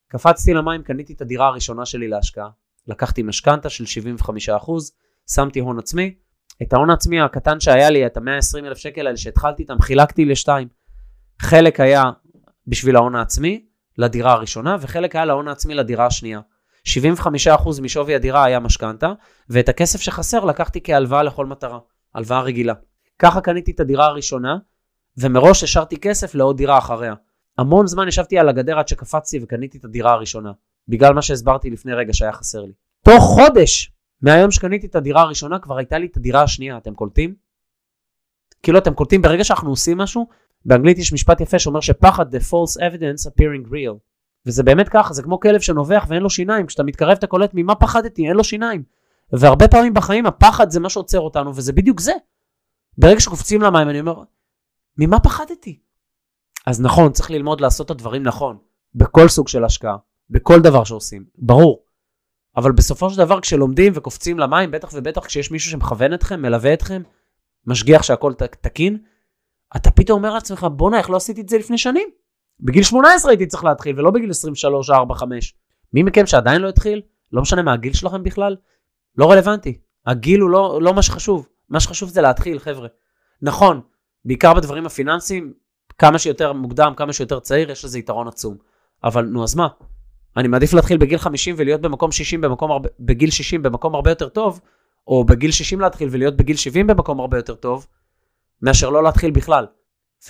[0.09, 2.49] קפצתי למים, קניתי את הדירה הראשונה שלי להשקעה.
[2.86, 4.28] לקחתי משכנתה של 75%,
[5.30, 6.14] שמתי הון עצמי.
[6.62, 10.68] את ההון העצמי הקטן שהיה לי, את ה-120 אלף שקל האלה שהתחלתי איתם, חילקתי לשתיים.
[11.43, 12.05] חלק היה
[12.66, 13.64] בשביל ההון העצמי,
[13.99, 16.41] לדירה הראשונה, וחלק היה להון העצמי לדירה השנייה.
[16.89, 19.12] 75% משווי הדירה היה משכנתה,
[19.49, 21.78] ואת הכסף שחסר לקחתי כהלוואה לכל מטרה.
[22.14, 22.74] הלוואה רגילה.
[23.18, 24.57] ככה קניתי את הדירה הראשונה,
[25.16, 27.14] ומראש השארתי כסף לעוד דירה אחריה.
[27.59, 30.53] המון זמן ישבתי על הגדר עד שקפצתי וקניתי את הדירה הראשונה,
[30.89, 32.72] בגלל מה שהסברתי לפני רגע שהיה חסר לי.
[33.05, 37.34] תוך חודש מהיום שקניתי את הדירה הראשונה כבר הייתה לי את הדירה השנייה, אתם קולטים?
[38.62, 40.28] כאילו אתם קולטים ברגע שאנחנו עושים משהו,
[40.64, 43.98] באנגלית יש משפט יפה שאומר שפחד the false evidence appearing real.
[44.46, 47.74] וזה באמת ככה, זה כמו כלב שנובח ואין לו שיניים, כשאתה מתקרב אתה קולט ממה
[47.74, 48.82] פחדתי, אין לו שיניים.
[49.32, 52.12] והרבה פעמים בחיים הפחד זה מה שעוצר אותנו, וזה בדיוק זה.
[52.98, 54.22] ברגע שקופצים למים, אני אומר,
[54.98, 55.80] ממה פחדתי?
[56.66, 58.59] אז נכון, צריך ללמוד לעשות את הדברים נכון,
[58.94, 59.96] בכל סוג של השקעה,
[60.30, 61.82] בכל דבר שעושים, ברור.
[62.56, 67.02] אבל בסופו של דבר, כשלומדים וקופצים למים, בטח ובטח כשיש מישהו שמכוון אתכם, מלווה אתכם,
[67.66, 68.98] משגיח שהכל תקין,
[69.76, 72.08] אתה פתאום אומר לעצמך, בואנה, איך לא עשיתי את זה לפני שנים?
[72.60, 75.54] בגיל 18 הייתי צריך להתחיל, ולא בגיל 23, 4, 5.
[75.92, 77.02] מי מכם שעדיין לא התחיל,
[77.32, 78.56] לא משנה מה הגיל שלכם בכלל,
[79.18, 79.78] לא רלוונטי.
[80.06, 81.48] הגיל הוא לא, לא מה שחשוב.
[81.68, 82.88] מה שחשוב זה להתחיל, חבר'ה.
[83.42, 83.80] נכון,
[84.24, 85.52] בעיקר בדברים הפיננסיים,
[85.98, 88.56] כמה שיותר מוקדם, כמה שיותר צעיר, יש לזה יתרון עצום.
[89.04, 89.68] אבל נו, אז מה?
[90.36, 94.28] אני מעדיף להתחיל בגיל 50 ולהיות במקום 60, במקום הרבה, בגיל 60 במקום הרבה יותר
[94.28, 94.60] טוב,
[95.06, 97.86] או בגיל 60 להתחיל ולהיות בגיל 70 במקום הרבה יותר טוב,
[98.62, 99.66] מאשר לא להתחיל בכלל,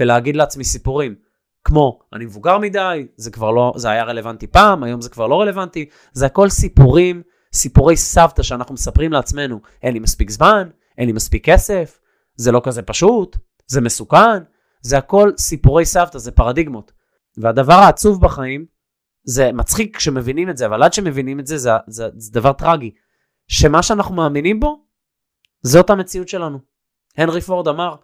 [0.00, 1.14] ולהגיד לעצמי סיפורים,
[1.64, 5.40] כמו, אני מבוגר מדי, זה כבר לא, זה היה רלוונטי פעם, היום זה כבר לא
[5.40, 7.22] רלוונטי, זה הכל סיפורים
[7.52, 10.68] סיפורי סבתא שאנחנו מספרים לעצמנו, אין לי מספיק זמן,
[10.98, 12.00] אין לי מספיק כסף,
[12.36, 14.42] זה לא כזה פשוט, זה מסוכן,
[14.80, 16.92] זה הכל סיפורי סבתא, זה פרדיגמות.
[17.36, 18.66] והדבר העצוב בחיים,
[19.24, 22.90] זה מצחיק כשמבינים את זה, אבל עד שמבינים את זה, זה, זה, זה דבר טרגי.
[23.48, 24.84] שמה שאנחנו מאמינים בו,
[25.62, 26.58] זאת המציאות שלנו.
[27.16, 27.96] הנרי פורד אמר,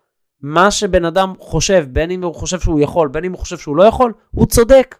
[0.47, 3.77] מה שבן אדם חושב, בין אם הוא חושב שהוא יכול, בין אם הוא חושב שהוא
[3.77, 4.97] לא יכול, הוא צודק.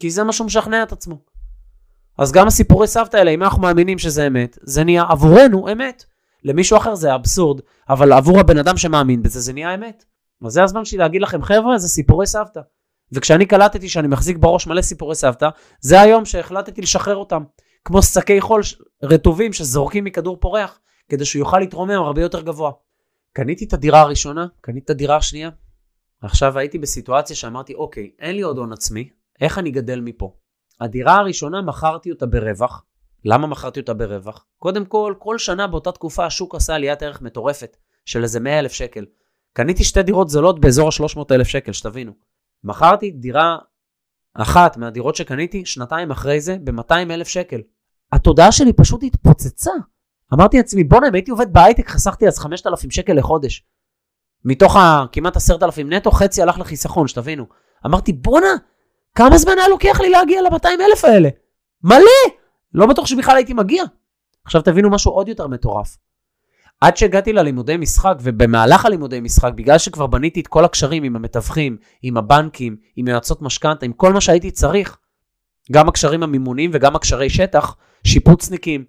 [0.00, 1.18] כי זה מה שהוא משכנע את עצמו.
[2.18, 6.04] אז גם הסיפורי סבתא האלה, אם אנחנו מאמינים שזה אמת, זה נהיה עבורנו אמת.
[6.44, 10.04] למישהו אחר זה אבסורד, אבל עבור הבן אדם שמאמין בזה, זה נהיה אמת.
[10.46, 12.60] אז זה הזמן שלי להגיד לכם, חבר'ה, זה סיפורי סבתא.
[13.12, 15.48] וכשאני קלטתי שאני מחזיק בראש מלא סיפורי סבתא,
[15.80, 17.42] זה היום שהחלטתי לשחרר אותם.
[17.84, 18.62] כמו שקי חול
[19.02, 22.70] רטובים שזורקים מכדור פורח, כדי שהוא יוכל להתרומם הרבה יותר גבוה.
[23.32, 25.50] קניתי את הדירה הראשונה, קניתי את הדירה השנייה.
[26.20, 29.10] עכשיו הייתי בסיטואציה שאמרתי, אוקיי, אין לי עוד הון עצמי,
[29.40, 30.36] איך אני גדל מפה?
[30.80, 32.84] הדירה הראשונה מכרתי אותה ברווח.
[33.24, 34.46] למה מכרתי אותה ברווח?
[34.58, 37.76] קודם כל, כל שנה באותה תקופה השוק עשה עליית ערך מטורפת.
[38.04, 39.06] של איזה 100 אלף שקל.
[39.52, 42.12] קניתי שתי דירות זולות באזור ה-300 אלף שקל, שתבינו.
[42.64, 43.58] מכרתי דירה
[44.34, 47.60] אחת מהדירות שקניתי שנתיים אחרי זה ב-200 אלף שקל.
[48.12, 49.70] התודעה שלי פשוט התפוצצה.
[50.34, 53.64] אמרתי לעצמי, בואנה, אם הייתי עובד בהייטק, חסכתי אז 5,000 שקל לחודש.
[54.44, 57.46] מתוך הכמעט 10,000 נטו, חצי הלך לחיסכון, שתבינו.
[57.86, 58.54] אמרתי, בואנה,
[59.14, 61.28] כמה זמן היה לוקח לי להגיע ל-200 אלף האלה?
[61.84, 62.34] מלא!
[62.74, 63.84] לא בטוח שבכלל הייתי מגיע.
[64.44, 65.96] עכשיו תבינו משהו עוד יותר מטורף.
[66.80, 71.76] עד שהגעתי ללימודי משחק, ובמהלך הלימודי משחק, בגלל שכבר בניתי את כל הקשרים עם המתווכים,
[72.02, 74.98] עם הבנקים, עם יועצות משכנתה, עם כל מה שהייתי צריך,
[75.72, 78.84] גם הקשרים המימוניים וגם הקשרי שטח, שיפוצניקים,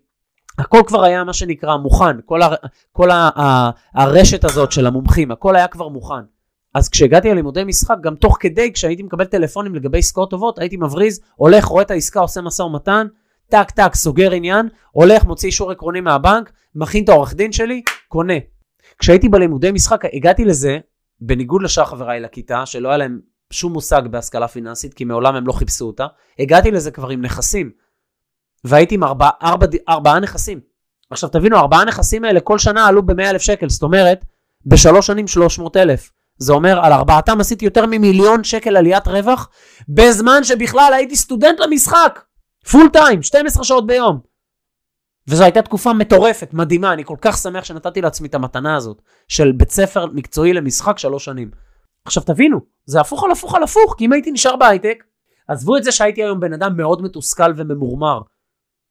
[0.57, 2.55] הכל כבר היה מה שנקרא מוכן, כל, הר...
[2.91, 3.29] כל ה...
[3.39, 3.69] ה...
[3.95, 6.23] הרשת הזאת של המומחים, הכל היה כבר מוכן.
[6.73, 11.19] אז כשהגעתי ללימודי משחק, גם תוך כדי, כשהייתי מקבל טלפונים לגבי עסקאות טובות, הייתי מבריז,
[11.35, 13.07] הולך, רואה את העסקה, עושה משא ומתן,
[13.49, 18.33] טק טק, סוגר עניין, הולך, מוציא אישור עקרוני מהבנק, מכין את העורך דין שלי, קונה.
[18.99, 20.77] כשהייתי בלימודי משחק, הגעתי לזה,
[21.21, 23.19] בניגוד לשאר חבריי לכיתה, שלא היה להם
[23.51, 26.05] שום מושג בהשכלה פיננסית, כי מעולם הם לא חיפשו אותה,
[26.39, 27.71] הגעתי לזה כבר עם נכסים.
[28.63, 30.59] והייתי עם ארבע, ארבע, ארבעה נכסים.
[31.09, 34.25] עכשיו תבינו, ארבעה נכסים האלה כל שנה עלו ב 100000 שקל, זאת אומרת,
[34.65, 36.11] בשלוש שנים 300,000.
[36.37, 39.49] זה אומר, על ארבעתם עשיתי יותר ממיליון שקל עליית רווח,
[39.89, 42.21] בזמן שבכלל הייתי סטודנט למשחק.
[42.71, 44.19] full time, 12 שעות ביום.
[45.27, 49.51] וזו הייתה תקופה מטורפת, מדהימה, אני כל כך שמח שנתתי לעצמי את המתנה הזאת, של
[49.51, 51.51] בית ספר מקצועי למשחק שלוש שנים.
[52.05, 55.03] עכשיו תבינו, זה הפוך על הפוך על הפוך, כי אם הייתי נשאר בהייטק,
[55.47, 58.21] עזבו את זה שהייתי היום בן אדם מאוד מתוסכל וממורמר,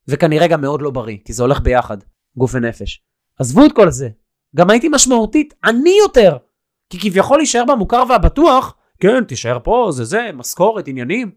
[0.07, 1.97] וכנראה גם מאוד לא בריא, כי זה הולך ביחד,
[2.37, 3.03] גוף ונפש.
[3.39, 4.09] עזבו את כל זה,
[4.55, 6.37] גם הייתי משמעותית עני יותר,
[6.89, 11.31] כי כביכול להישאר במוכר והבטוח, כן, תישאר פה, זה זה, משכורת, עניינים.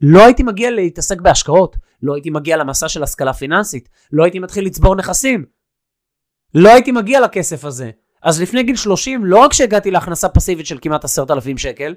[0.00, 4.66] לא הייתי מגיע להתעסק בהשקעות, לא הייתי מגיע למסע של השכלה פיננסית, לא הייתי מתחיל
[4.66, 5.44] לצבור נכסים.
[6.54, 7.90] לא הייתי מגיע לכסף הזה.
[8.22, 11.94] אז לפני גיל 30, לא רק שהגעתי להכנסה פסיבית של כמעט עשרת אלפים שקל,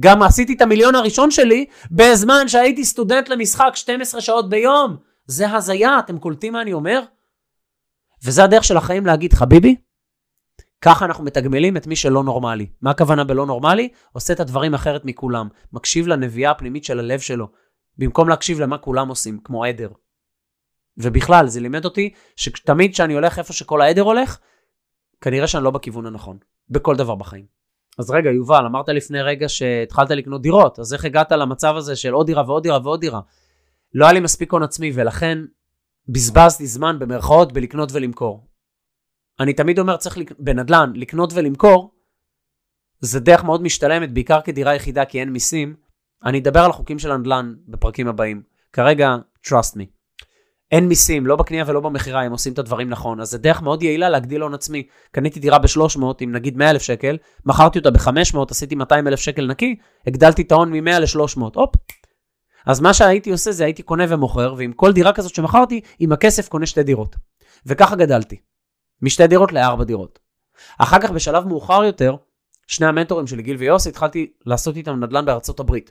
[0.00, 4.96] גם עשיתי את המיליון הראשון שלי בזמן שהייתי סטודנט למשחק 12 שעות ביום.
[5.28, 7.00] זה הזיה, אתם קולטים מה אני אומר?
[8.24, 9.76] וזה הדרך של החיים להגיד, חביבי,
[10.80, 12.66] ככה אנחנו מתגמלים את מי שלא נורמלי.
[12.82, 13.88] מה הכוונה בלא נורמלי?
[14.12, 15.48] עושה את הדברים אחרת מכולם.
[15.72, 17.48] מקשיב לנביאה הפנימית של הלב שלו,
[17.98, 19.88] במקום להקשיב למה כולם עושים, כמו עדר.
[20.96, 24.38] ובכלל, זה לימד אותי שתמיד כשאני הולך איפה שכל העדר הולך,
[25.20, 26.38] כנראה שאני לא בכיוון הנכון,
[26.70, 27.46] בכל דבר בחיים.
[27.98, 32.12] אז רגע, יובל, אמרת לפני רגע שהתחלת לקנות דירות, אז איך הגעת למצב הזה של
[32.12, 33.20] עוד דירה ועוד דירה ועוד דירה?
[33.94, 35.38] לא היה לי מספיק הון עצמי, ולכן
[36.08, 38.48] בזבזתי זמן במרכאות בלקנות ולמכור.
[39.40, 40.32] אני תמיד אומר, צריך לק...
[40.38, 41.94] בנדל"ן, לקנות ולמכור,
[43.00, 45.76] זה דרך מאוד משתלמת, בעיקר כדירה יחידה, כי אין מיסים.
[46.24, 48.42] אני אדבר על החוקים של הנדל"ן בפרקים הבאים.
[48.72, 49.16] כרגע,
[49.46, 49.98] trust me.
[50.70, 53.20] אין מיסים, לא בקנייה ולא במכירה, הם עושים את הדברים נכון.
[53.20, 54.86] אז זה דרך מאוד יעילה להגדיל הון עצמי.
[55.12, 57.16] קניתי דירה ב-300, עם נגיד 100,000 שקל,
[57.46, 59.76] מכרתי אותה ב-500, עשיתי 200,000 שקל נקי,
[60.06, 61.74] הגדלתי את ההון מ-100 ל-300, הופ.
[62.66, 66.48] אז מה שהייתי עושה זה הייתי קונה ומוכר, ועם כל דירה כזאת שמכרתי, עם הכסף
[66.48, 67.16] קונה שתי דירות.
[67.66, 68.36] וככה גדלתי.
[69.02, 70.18] משתי דירות לארבע דירות.
[70.78, 72.16] אחר כך בשלב מאוחר יותר,
[72.66, 75.90] שני המנטורים שלי, גיל ויוסי, התחלתי לעשות איתם נדל"ן בארצות הברית.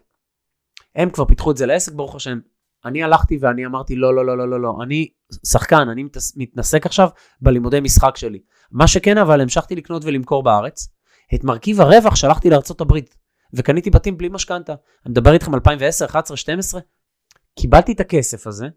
[0.95, 2.39] הם כבר פיתחו את זה לעסק, ברוך השם.
[2.86, 5.07] אני הלכתי ואני אמרתי, לא, לא, לא, לא, לא, לא, אני
[5.45, 6.03] שחקן, אני
[6.36, 7.09] מתנסק עכשיו
[7.41, 8.39] בלימודי משחק שלי.
[8.72, 10.89] מה שכן, אבל המשכתי לקנות ולמכור בארץ.
[11.36, 13.15] את מרכיב הרווח שלחתי לארצות הברית,
[13.54, 14.74] וקניתי בתים בלי משכנתה.
[15.06, 16.82] אני מדבר איתכם 2010, 11, 12.
[17.60, 18.68] קיבלתי את הכסף הזה,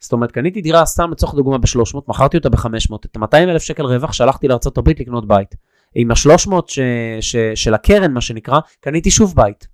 [0.00, 3.82] זאת אומרת, קניתי דירה סתם לצורך דוגמה ב-300, מכרתי אותה ב-500, את ה-200 אלף שקל
[3.82, 5.54] רווח שלחתי לארה"ב לקנות בית.
[5.94, 6.78] עם ה-300 ש-
[7.20, 9.68] ש- של הקרן, מה שנקרא, קניתי שוב בית.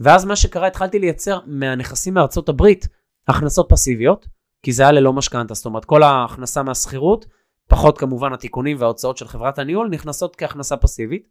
[0.00, 2.16] ואז מה שקרה, התחלתי לייצר מהנכסים
[2.48, 2.88] הברית
[3.28, 4.26] הכנסות פסיביות,
[4.62, 7.26] כי זה היה ללא משכנתה, זאת אומרת, כל ההכנסה מהשכירות,
[7.68, 11.28] פחות כמובן התיקונים וההוצאות של חברת הניהול, נכנסות כהכנסה פסיבית.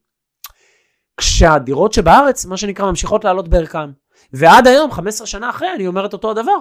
[1.17, 3.89] כשהדירות שבארץ, מה שנקרא, ממשיכות לעלות בערכן.
[4.33, 6.57] ועד היום, 15 שנה אחרי, אני אומר את אותו הדבר.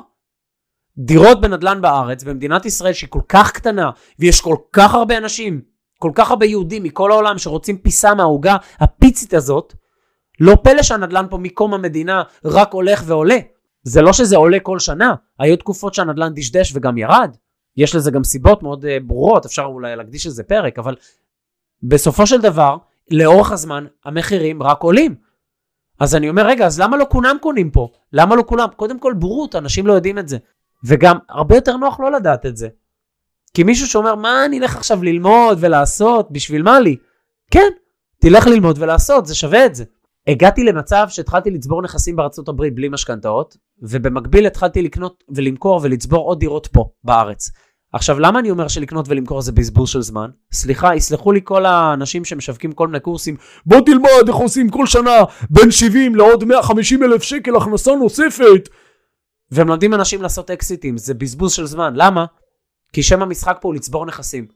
[0.98, 5.60] דירות בנדל"ן בארץ, במדינת ישראל שהיא כל כך קטנה, ויש כל כך הרבה אנשים,
[5.98, 9.74] כל כך הרבה יהודים מכל העולם שרוצים פיסה מהעוגה הפיצית הזאת,
[10.40, 13.38] לא פלא שהנדל"ן פה מקום המדינה רק הולך ועולה.
[13.82, 17.36] זה לא שזה עולה כל שנה, היו תקופות שהנדל"ן דשדש וגם ירד.
[17.76, 20.94] יש לזה גם סיבות מאוד uh, ברורות, אפשר אולי להקדיש לזה פרק, אבל
[21.82, 22.76] בסופו של דבר,
[23.10, 25.14] לאורך הזמן, המחירים רק עולים.
[26.00, 27.88] אז אני אומר, רגע, אז למה לא כולם קונים פה?
[28.12, 28.68] למה לא כולם?
[28.76, 30.38] קודם כל בורות, אנשים לא יודעים את זה.
[30.84, 32.68] וגם הרבה יותר נוח לא לדעת את זה.
[33.54, 36.96] כי מישהו שאומר, מה אני אלך עכשיו ללמוד ולעשות, בשביל מה לי?
[37.50, 37.68] כן,
[38.20, 39.84] תלך ללמוד ולעשות, זה שווה את זה.
[40.26, 46.40] הגעתי למצב שהתחלתי לצבור נכסים בארצות הברית בלי משכנתאות, ובמקביל התחלתי לקנות ולמכור ולצבור עוד
[46.40, 47.50] דירות פה, בארץ.
[47.96, 50.30] עכשיו, למה אני אומר שלקנות ולמכור זה בזבוז של זמן?
[50.52, 53.36] סליחה, יסלחו לי כל האנשים שמשווקים כל מיני קורסים,
[53.66, 55.16] בוא תלמד איך עושים כל שנה
[55.50, 58.68] בין 70 לעוד 150 אלף שקל הכנסה נוספת.
[59.50, 61.92] והם לומדים אנשים לעשות אקזיטים, זה בזבוז של זמן.
[61.96, 62.24] למה?
[62.92, 64.46] כי שם המשחק פה הוא לצבור נכסים.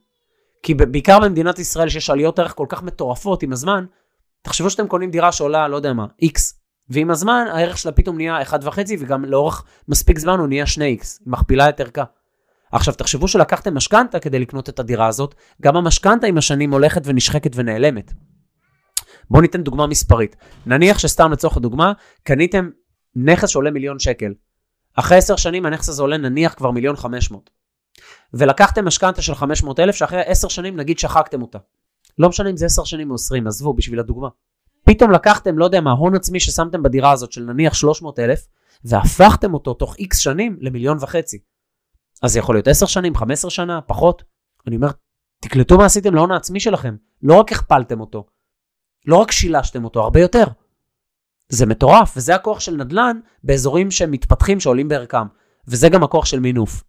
[0.63, 3.85] כי בעיקר במדינת ישראל שיש עליות ערך כל כך מטורפות עם הזמן,
[4.43, 6.39] תחשבו שאתם קונים דירה שעולה, לא יודע מה, X,
[6.89, 11.27] ועם הזמן הערך שלה פתאום נהיה 1.5 וגם לאורך מספיק זמן הוא נהיה 2X, היא
[11.27, 12.05] מכפילה את ערכה.
[12.73, 17.51] עכשיו תחשבו שלקחתם משכנתה כדי לקנות את הדירה הזאת, גם המשכנתה עם השנים הולכת ונשחקת
[17.55, 18.13] ונעלמת.
[19.31, 20.37] בואו ניתן דוגמה מספרית.
[20.67, 21.93] נניח שסתם לצורך הדוגמה,
[22.23, 22.71] קניתם
[23.17, 24.33] נכס שעולה מיליון שקל.
[24.95, 27.51] אחרי 10 שנים הנכס הזה עולה נניח כבר מיליון 500.
[28.35, 31.59] ולקחתם משכנתה של 500 אלף שאחרי 10 שנים נגיד שחקתם אותה.
[32.19, 34.29] לא משנה אם זה 10 שנים או 20, עזבו בשביל הדוגמה.
[34.85, 38.47] פתאום לקחתם, לא יודע מה, הון עצמי ששמתם בדירה הזאת של נניח 300 אלף,
[38.85, 41.39] והפכתם אותו תוך איקס שנים למיליון וחצי.
[42.23, 44.23] אז זה יכול להיות 10 שנים, 15 שנה, פחות.
[44.67, 44.89] אני אומר,
[45.41, 46.97] תקלטו מה עשיתם להון העצמי שלכם.
[47.23, 48.27] לא רק הכפלתם אותו,
[49.07, 50.45] לא רק שילשתם אותו, הרבה יותר.
[51.49, 55.27] זה מטורף, וזה הכוח של נדל"ן באזורים שהם מתפתחים, שעולים בערכם.
[55.69, 56.85] וזה גם הכוח של מינוף.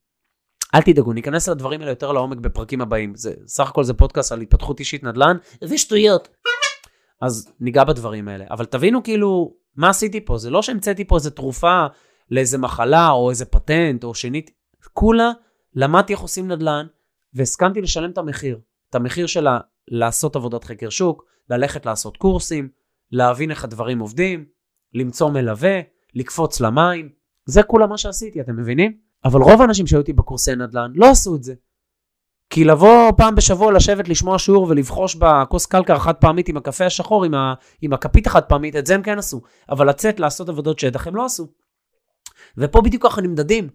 [0.76, 3.16] אל תדאגו, ניכנס לדברים האלה יותר לעומק בפרקים הבאים.
[3.16, 6.28] זה, סך הכל זה פודקאסט על התפתחות אישית נדל"ן, ושטויות.
[7.22, 8.46] אז ניגע בדברים האלה.
[8.50, 10.38] אבל תבינו כאילו, מה עשיתי פה?
[10.38, 11.86] זה לא שהמצאתי פה איזה תרופה
[12.32, 14.52] לאיזה מחלה או איזה פטנט או שנית,
[14.88, 15.32] כולה
[15.76, 16.86] למדתי איך עושים נדל"ן
[17.34, 18.60] והסכמתי לשלם את המחיר.
[18.90, 19.48] את המחיר של
[19.88, 22.70] לעשות עבודת חקר שוק, ללכת לעשות קורסים,
[23.12, 24.46] להבין איך הדברים עובדים,
[24.94, 25.80] למצוא מלווה,
[26.14, 27.10] לקפוץ למים.
[27.46, 28.98] זה כולה מה שעשיתי, אתם מבינים?
[29.26, 31.54] אבל רוב האנשים שהיו איתי בקורסי נדל"ן לא עשו את זה.
[32.50, 37.26] כי לבוא פעם בשבוע לשבת לשמוע שיעור ולבחוש בכוס קלקר חד פעמית עם הקפה השחור,
[37.26, 39.42] עם, ה, עם הכפית החד פעמית, את זה הם כן עשו.
[39.70, 41.48] אבל לצאת לעשות עבודות שטח הם לא עשו.
[42.58, 43.70] ופה בדיוק ככה נמדדים.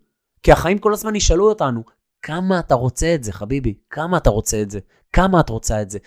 [0.46, 1.82] כי החיים כל הזמן ישאלו אותנו,
[2.22, 3.74] כמה אתה רוצה את זה, חביבי?
[3.90, 4.78] כמה אתה רוצה את זה?
[5.12, 5.98] כמה את רוצה את זה?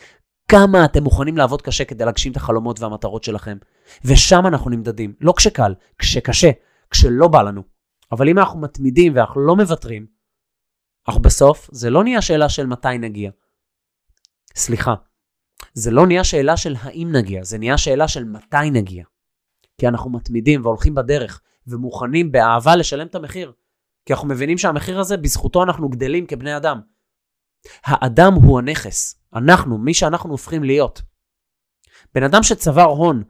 [0.47, 3.57] כמה אתם מוכנים לעבוד קשה כדי להגשים את החלומות והמטרות שלכם?
[4.05, 5.13] ושם אנחנו נמדדים.
[5.21, 6.49] לא כשקל, כשקשה,
[6.89, 7.61] כשלא בא לנו.
[8.11, 10.07] אבל אם אנחנו מתמידים ואנחנו לא מוותרים,
[11.09, 13.31] אך בסוף זה לא נהיה שאלה של מתי נגיע.
[14.55, 14.93] סליחה,
[15.73, 19.03] זה לא נהיה שאלה של האם נגיע, זה נהיה שאלה של מתי נגיע.
[19.77, 23.51] כי אנחנו מתמידים והולכים בדרך ומוכנים באהבה לשלם את המחיר.
[24.09, 26.79] כי אנחנו מבינים שהמחיר הזה, בזכותו אנחנו גדלים כבני אדם.
[27.83, 31.01] האדם הוא הנכס, אנחנו, מי שאנחנו הופכים להיות.
[32.15, 33.23] בן אדם שצבר הון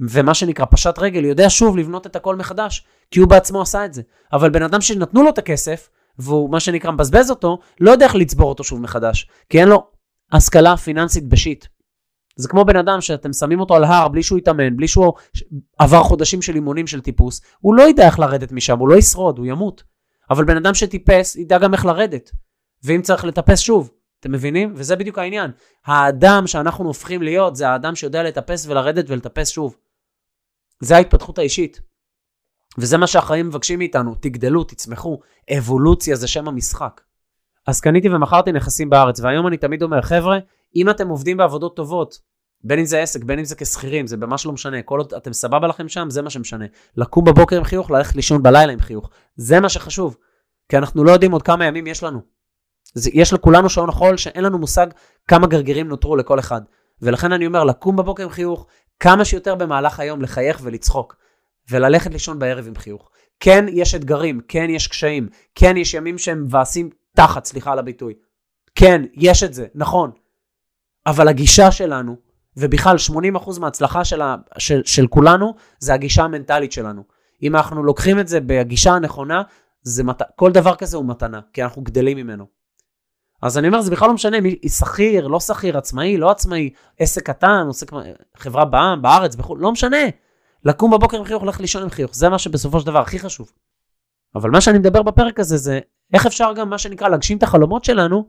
[0.00, 3.94] ומה שנקרא פשט רגל, יודע שוב לבנות את הכל מחדש, כי הוא בעצמו עשה את
[3.94, 4.02] זה.
[4.32, 5.88] אבל בן אדם שנתנו לו את הכסף,
[6.18, 9.86] והוא מה שנקרא מבזבז אותו, לא יודע איך לצבור אותו שוב מחדש, כי אין לו
[10.32, 11.66] השכלה פיננסית בשיט.
[12.36, 15.12] זה כמו בן אדם שאתם שמים אותו על הר בלי שהוא יתאמן, בלי שהוא
[15.78, 19.38] עבר חודשים של אימונים של טיפוס, הוא לא ידע איך לרדת משם, הוא לא ישרוד,
[19.38, 19.82] הוא ימות.
[20.30, 22.30] אבל בן אדם שטיפס, ידע גם איך לרדת.
[22.84, 24.72] ואם צריך לטפס שוב, אתם מבינים?
[24.76, 25.50] וזה בדיוק העניין.
[25.86, 29.76] האדם שאנחנו הופכים להיות, זה האדם שיודע לטפס ולרדת ולטפס שוב.
[30.80, 31.80] זה ההתפתחות האישית.
[32.78, 35.20] וזה מה שהחיים מבקשים מאיתנו, תגדלו, תצמחו,
[35.58, 37.00] אבולוציה זה שם המשחק.
[37.66, 40.38] אז קניתי ומכרתי נכסים בארץ, והיום אני תמיד אומר, חבר'ה,
[40.76, 42.18] אם אתם עובדים בעבודות טובות,
[42.64, 45.32] בין אם זה עסק, בין אם זה כשכירים, זה ממש לא משנה, כל עוד אתם
[45.32, 46.64] סבבה לכם שם, זה מה שמשנה.
[46.96, 50.16] לקום בבוקר עם חיוך, ללכת לישון בלילה עם חיוך, זה מה שחשוב.
[50.68, 52.20] כי אנחנו לא יודעים עוד כמה ימים יש לנו.
[52.94, 54.86] זה, יש לכולנו שעון חול שאין לנו מושג
[55.28, 56.60] כמה גרגירים נותרו לכל אחד.
[57.02, 58.66] ולכן אני אומר, לקום בבוקר עם חיוך,
[59.00, 61.16] כמה שיותר במהלך היום לחייך ולצחוק,
[61.70, 63.10] וללכת לישון בערב עם חיוך.
[63.40, 68.14] כן, יש אתגרים, כן, יש קשיים, כן, יש ימים שהם מבאסים תחת, סליחה על הביטוי.
[68.74, 70.10] כן, יש את זה, נכון.
[71.06, 72.16] אבל הגישה שלנו,
[72.58, 72.96] ובכלל
[73.36, 77.02] 80% מההצלחה של, ה, של, של כולנו, זה הגישה המנטלית שלנו.
[77.42, 79.42] אם אנחנו לוקחים את זה בגישה הנכונה,
[79.82, 80.22] זה מת...
[80.36, 82.46] כל דבר כזה הוא מתנה, כי אנחנו גדלים ממנו.
[83.42, 87.26] אז אני אומר, זה בכלל לא משנה, מי שכיר, לא שכיר, עצמאי, לא עצמאי, עסק
[87.26, 87.90] קטן, עוסק,
[88.36, 90.06] חברה בעם, בארץ, בחו"ל, לא משנה.
[90.64, 93.50] לקום בבוקר עם חיוך, ללכת לישון עם חיוך, זה מה שבסופו של דבר הכי חשוב.
[94.34, 95.80] אבל מה שאני מדבר בפרק הזה זה
[96.14, 98.28] איך אפשר גם מה שנקרא להגשים את החלומות שלנו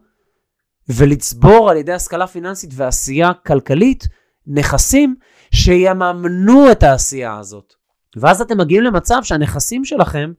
[0.89, 4.07] ולצבור על ידי השכלה פיננסית ועשייה כלכלית
[4.49, 5.15] נכסים
[5.53, 7.73] שיממנו את העשייה הזאת.
[8.15, 10.31] ואז אתם מגיעים למצב שהנכסים שלכם,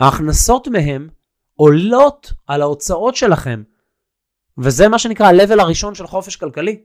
[0.00, 1.08] ההכנסות מהם
[1.54, 3.62] עולות על ההוצאות שלכם.
[4.58, 6.84] וזה מה שנקרא ה-level הראשון של חופש כלכלי.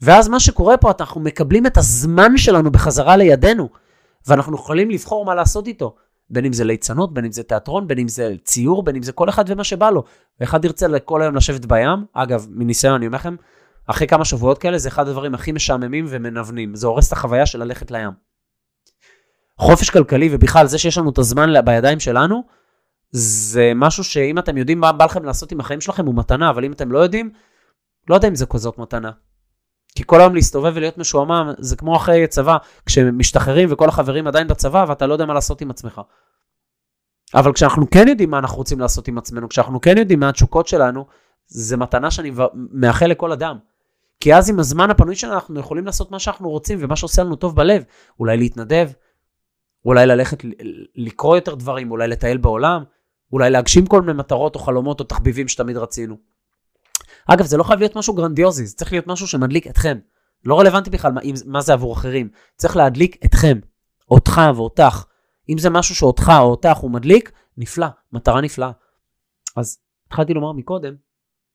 [0.00, 3.68] ואז מה שקורה פה, אנחנו מקבלים את הזמן שלנו בחזרה לידינו,
[4.26, 5.94] ואנחנו יכולים לבחור מה לעשות איתו.
[6.30, 9.12] בין אם זה ליצנות, בין אם זה תיאטרון, בין אם זה ציור, בין אם זה
[9.12, 10.04] כל אחד ומה שבא לו.
[10.40, 13.36] ואחד ירצה כל היום לשבת בים, אגב, מניסיון אני אומר לכם,
[13.86, 17.62] אחרי כמה שבועות כאלה זה אחד הדברים הכי משעממים ומנוונים, זה הורס את החוויה של
[17.62, 18.10] ללכת לים.
[19.58, 22.44] חופש כלכלי ובכלל זה שיש לנו את הזמן בידיים שלנו,
[23.10, 26.64] זה משהו שאם אתם יודעים מה בא לכם לעשות עם החיים שלכם, הוא מתנה, אבל
[26.64, 27.30] אם אתם לא יודעים,
[28.08, 29.10] לא יודע אם זה כזאת מתנה.
[29.94, 32.56] כי כל היום להסתובב ולהיות משועמם, זה כמו אחרי צבא,
[32.86, 36.00] כשמשתחררים וכל החברים עדיין בצבא, ואתה לא יודע מה לעשות עם עצמך.
[37.34, 40.68] אבל כשאנחנו כן יודעים מה אנחנו רוצים לעשות עם עצמנו, כשאנחנו כן יודעים מה התשוקות
[40.68, 41.06] שלנו,
[41.46, 43.58] זה מתנה שאני מאחל לכל אדם.
[44.20, 47.36] כי אז עם הזמן הפנוי שלנו אנחנו יכולים לעשות מה שאנחנו רוצים ומה שעושה לנו
[47.36, 47.84] טוב בלב.
[48.18, 48.90] אולי להתנדב,
[49.84, 50.44] אולי ללכת
[50.96, 52.84] לקרוא יותר דברים, אולי לטייל בעולם,
[53.32, 56.16] אולי להגשים כל מיני מטרות או חלומות או תחביבים שתמיד רצינו.
[57.26, 59.98] אגב, זה לא חייב להיות משהו גרנדיוזי, זה צריך להיות משהו שמדליק אתכם.
[60.44, 62.28] לא רלוונטי בכלל מה, מה זה עבור אחרים.
[62.56, 63.58] צריך להדליק אתכם,
[64.10, 65.04] אותך ואותך.
[65.48, 68.70] אם זה משהו שאותך או אותך הוא מדליק, נפלא, מטרה נפלאה.
[69.56, 70.94] אז התחלתי לומר מקודם,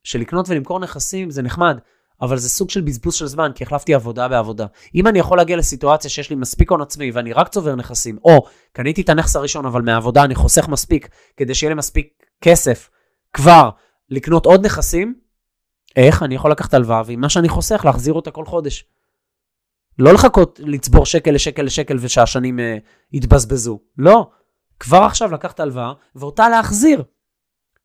[0.03, 1.77] שלקנות ולמכור נכסים זה נחמד,
[2.21, 4.65] אבל זה סוג של בזבוז של זמן, כי החלפתי עבודה בעבודה.
[4.95, 8.45] אם אני יכול להגיע לסיטואציה שיש לי מספיק הון עצמי ואני רק צובר נכסים, או
[8.73, 12.89] קניתי את הנכס הראשון, אבל מהעבודה אני חוסך מספיק, כדי שיהיה לי מספיק כסף
[13.33, 13.69] כבר
[14.09, 15.15] לקנות עוד נכסים,
[15.95, 16.23] איך?
[16.23, 18.85] אני יכול לקחת הלוואה, ועם מה שאני חוסך, להחזיר אותה כל חודש.
[19.99, 22.61] לא לחכות לצבור שקל לשקל לשקל ושהשנים uh,
[23.13, 23.79] יתבזבזו.
[23.97, 24.29] לא.
[24.79, 27.03] כבר עכשיו לקחת הלוואה, ואותה להחזיר.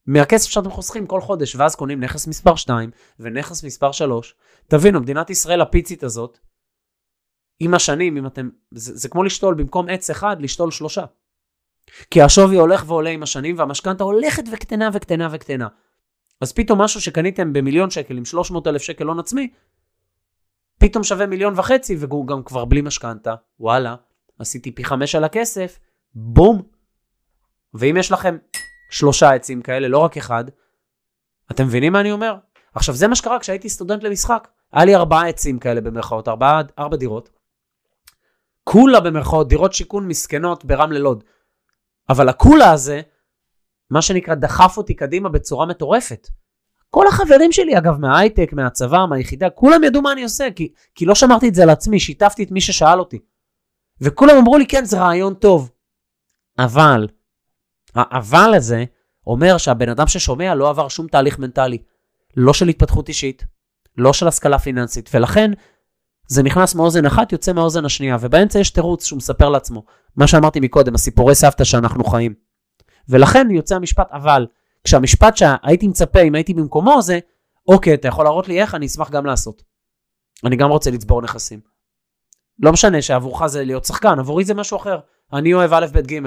[0.07, 2.91] מהכסף שאתם חוסכים כל חודש, ואז קונים נכס מספר 2
[3.21, 4.35] ונכס מספר 3.
[4.69, 6.39] תבינו, מדינת ישראל הפיצית הזאת,
[7.61, 11.05] עם השנים, אם אתם, זה, זה כמו לשתול, במקום עץ אחד, לשתול שלושה.
[12.11, 15.69] כי השווי הולך ועולה עם השנים, והמשכנתה הולכת וקטנה וקטנה וקטנה.
[16.41, 19.51] אז פתאום משהו שקניתם במיליון שקל עם 300 אלף שקל הון עצמי,
[20.79, 23.35] פתאום שווה מיליון וחצי והוא גם כבר בלי משכנתה.
[23.61, 23.97] וואלה,
[24.39, 25.79] עשיתי פי חמש על הכסף,
[26.15, 26.63] בום.
[27.75, 28.37] ואם יש לכם
[28.95, 30.45] שלושה עצים כאלה, לא רק אחד,
[31.51, 32.37] אתם מבינים מה אני אומר?
[32.75, 34.49] עכשיו, זה מה שקרה כשהייתי סטודנט למשחק.
[34.73, 37.31] היה לי ארבעה עצים כאלה במרכאות, ארבע, ארבע דירות.
[38.65, 41.25] כולה במרכאות, דירות שיכון מסכנות ברמלה לוד.
[42.09, 43.01] אבל הכולה הזה,
[43.91, 46.29] מה שנקרא, דחף אותי קדימה בצורה מטורפת.
[46.91, 51.15] כל החברים שלי, אגב, מההייטק, מהצבא, מהיחידה, כולם ידעו מה אני עושה, כי, כי לא
[51.15, 53.19] שמרתי את זה לעצמי, שיתפתי את מי ששאל אותי.
[54.01, 55.71] וכולם אמרו לי, כן, זה רעיון טוב.
[56.59, 57.09] אבל,
[57.95, 58.85] האבל הזה
[59.27, 61.79] אומר שהבן אדם ששומע לא עבר שום תהליך מנטלי.
[62.37, 63.45] לא של התפתחות אישית,
[63.97, 65.51] לא של השכלה פיננסית, ולכן
[66.27, 69.85] זה נכנס מאוזן אחת, יוצא מהאוזן השנייה, ובאמצע יש תירוץ שהוא מספר לעצמו.
[70.17, 72.35] מה שאמרתי מקודם, הסיפורי סבתא שאנחנו חיים.
[73.09, 74.47] ולכן יוצא המשפט אבל.
[74.85, 77.19] כשהמשפט שהייתי מצפה, אם הייתי במקומו, זה,
[77.69, 79.63] אוקיי, אתה יכול להראות לי איך, אני אשמח גם לעשות.
[80.45, 81.61] אני גם רוצה לצבור נכסים.
[82.59, 84.99] לא משנה שעבורך זה להיות שחקן, עבורי זה משהו אחר.
[85.33, 86.19] אני אוהב א', ב', ג'.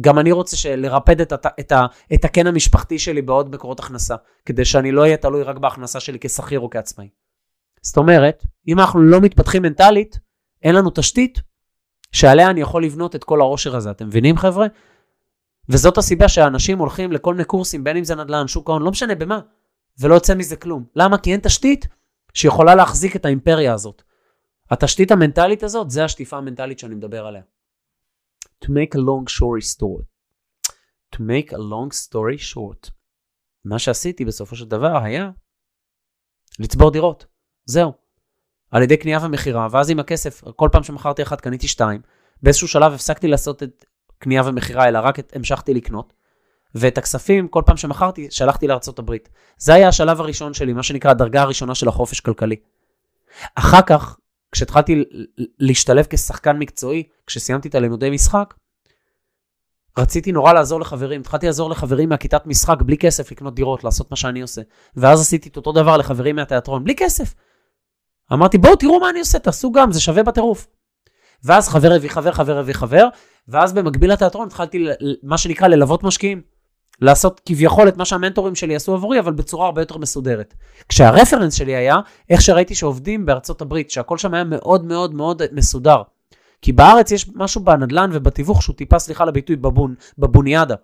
[0.00, 1.72] גם אני רוצה לרפד את, את,
[2.14, 4.14] את, הקן המשפחתי שלי בעוד מקורות הכנסה,
[4.46, 7.08] כדי שאני לא אהיה תלוי רק בהכנסה שלי כשכיר או כעצמאי.
[7.82, 10.18] זאת אומרת, אם אנחנו לא מתפתחים מנטלית,
[10.62, 11.40] אין לנו תשתית
[12.12, 13.90] שעליה אני יכול לבנות את כל העושר הזה.
[13.90, 14.66] אתם מבינים, חבר'ה?
[15.68, 19.14] וזאת הסיבה שאנשים הולכים לכל מיני קורסים, בין אם זה נדל"ן, שוק ההון, לא משנה
[19.14, 19.40] במה,
[20.00, 20.84] ולא יוצא מזה כלום.
[20.96, 21.18] למה?
[21.18, 21.86] כי אין תשתית
[22.34, 24.02] שיכולה להחזיק את האימפריה הזאת.
[24.70, 27.42] התשתית המנטלית הזאת, זה השטיפה המנטלית שאני מדבר עליה.
[28.64, 30.06] To make a long story short.
[31.16, 32.90] To make a long story short.
[33.64, 35.30] מה שעשיתי בסופו של דבר היה
[36.58, 37.26] לצבור דירות.
[37.64, 37.92] זהו.
[38.70, 42.00] על ידי קנייה ומכירה, ואז עם הכסף, כל פעם שמכרתי אחת קניתי שתיים.
[42.42, 43.84] באיזשהו שלב הפסקתי לעשות את
[44.18, 46.12] קנייה ומכירה, אלא רק את, המשכתי לקנות.
[46.74, 48.66] ואת הכספים, כל פעם שמכרתי, שלחתי
[48.98, 49.28] הברית.
[49.58, 52.56] זה היה השלב הראשון שלי, מה שנקרא הדרגה הראשונה של החופש כלכלי.
[53.54, 54.18] אחר כך,
[54.52, 55.04] כשהתחלתי
[55.58, 58.54] להשתלב כשחקן מקצועי, כשסיימתי את הלימודי משחק,
[59.98, 64.16] רציתי נורא לעזור לחברים, התחלתי לעזור לחברים מהכיתת משחק בלי כסף לקנות דירות, לעשות מה
[64.16, 64.62] שאני עושה.
[64.96, 67.34] ואז עשיתי את אותו דבר לחברים מהתיאטרון, בלי כסף.
[68.32, 70.66] אמרתי, בואו תראו מה אני עושה, תעשו גם, זה שווה בטירוף.
[71.44, 73.08] ואז חבר הביא חבר, חבר הביא חבר,
[73.48, 74.86] ואז במקביל לתיאטרון התחלתי,
[75.22, 76.42] מה שנקרא, ללוות משקיעים.
[77.00, 80.54] לעשות כביכול את מה שהמנטורים שלי עשו עבורי, אבל בצורה הרבה יותר מסודרת.
[80.88, 81.96] כשהרפרנס שלי היה,
[82.30, 86.02] איך שראיתי שעובדים בארצות הברית, שהכל שם היה מאוד מאוד מאוד מסודר.
[86.62, 90.74] כי בארץ יש משהו בנדלן ובתיווך שהוא טיפה, סליחה על הביטוי, בבון, בבוניאדה.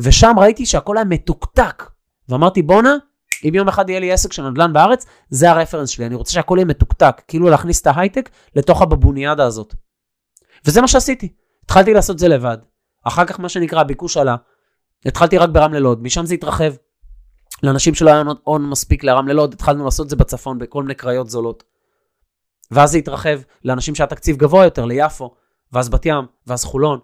[0.00, 1.90] ושם ראיתי שהכל היה מתוקתק.
[2.28, 2.96] ואמרתי, בואנה,
[3.44, 6.54] אם יום אחד יהיה לי עסק של נדל"ן בארץ, זה הרפרנס שלי, אני רוצה שהכל
[6.58, 9.74] יהיה מתוקתק, כאילו להכניס את ההייטק לתוך הבבוניאדה הזאת.
[10.66, 11.32] וזה מה שעשיתי,
[11.64, 12.58] התחלתי לעשות זה לבד.
[13.04, 14.36] אחר כך מה שנקרא הביקוש עלה,
[15.04, 16.72] התחלתי רק ברמלה לוד, משם זה התרחב.
[17.62, 21.30] לאנשים שלא היה הון מספיק לרמלה לוד, התחלנו לעשות את זה בצפון, בכל מיני קריות
[21.30, 21.64] זולות.
[22.70, 25.34] ואז זה התרחב לאנשים שהיה תקציב גבוה יותר, ליפו,
[25.72, 27.00] ואז בת ים, ואז חולון,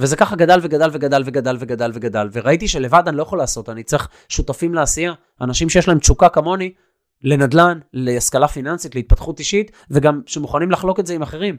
[0.00, 3.82] וזה ככה גדל וגדל וגדל וגדל וגדל וגדל, וראיתי שלבד אני לא יכול לעשות, אני
[3.82, 6.74] צריך שותפים לעשייה, אנשים שיש להם תשוקה כמוני,
[7.22, 11.56] לנדל"ן, להשכלה פיננסית, להתפתחות אישית, וגם שמוכנים לחלוק את זה עם אחרים.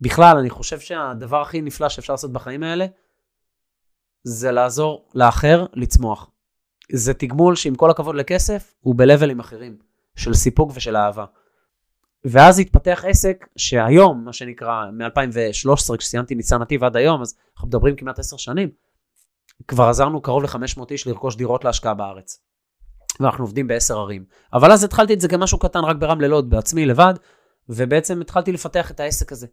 [0.00, 2.86] בכלל, אני חושב שהדבר הכי נפלא שאפשר לעשות בחיים האלה,
[4.24, 6.30] זה לעזור לאחר לצמוח.
[6.92, 9.78] זה תגמול שעם כל הכבוד לכסף, הוא בלבלים אחרים,
[10.16, 11.24] של סיפוק ושל אהבה.
[12.24, 17.96] ואז התפתח עסק שהיום, מה שנקרא, מ-2013, כשסיימתי ניסן נתיב עד היום, אז אנחנו מדברים
[17.96, 18.70] כמעט עשר שנים,
[19.68, 22.40] כבר עזרנו קרוב ל-500 איש לרכוש דירות להשקעה בארץ.
[23.20, 24.24] ואנחנו עובדים בעשר ערים.
[24.52, 27.14] אבל אז התחלתי את זה כמשהו קטן רק ברמלה לוד, בעצמי לבד,
[27.68, 29.46] ובעצם התחלתי לפתח את העסק הזה.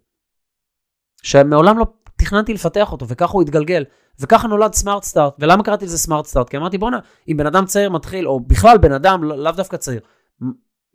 [1.24, 1.86] שמעולם לא
[2.22, 3.84] תכננתי לפתח אותו, וככה הוא התגלגל.
[4.19, 5.34] וככה נולד סמארט סטארט.
[5.39, 6.49] ולמה קראתי לזה סמארט סטארט?
[6.49, 9.78] כי אמרתי, בואנה, אם בן אדם צעיר מתחיל, או בכלל בן אדם, לא- לאו דווקא
[9.78, 10.01] צעיר,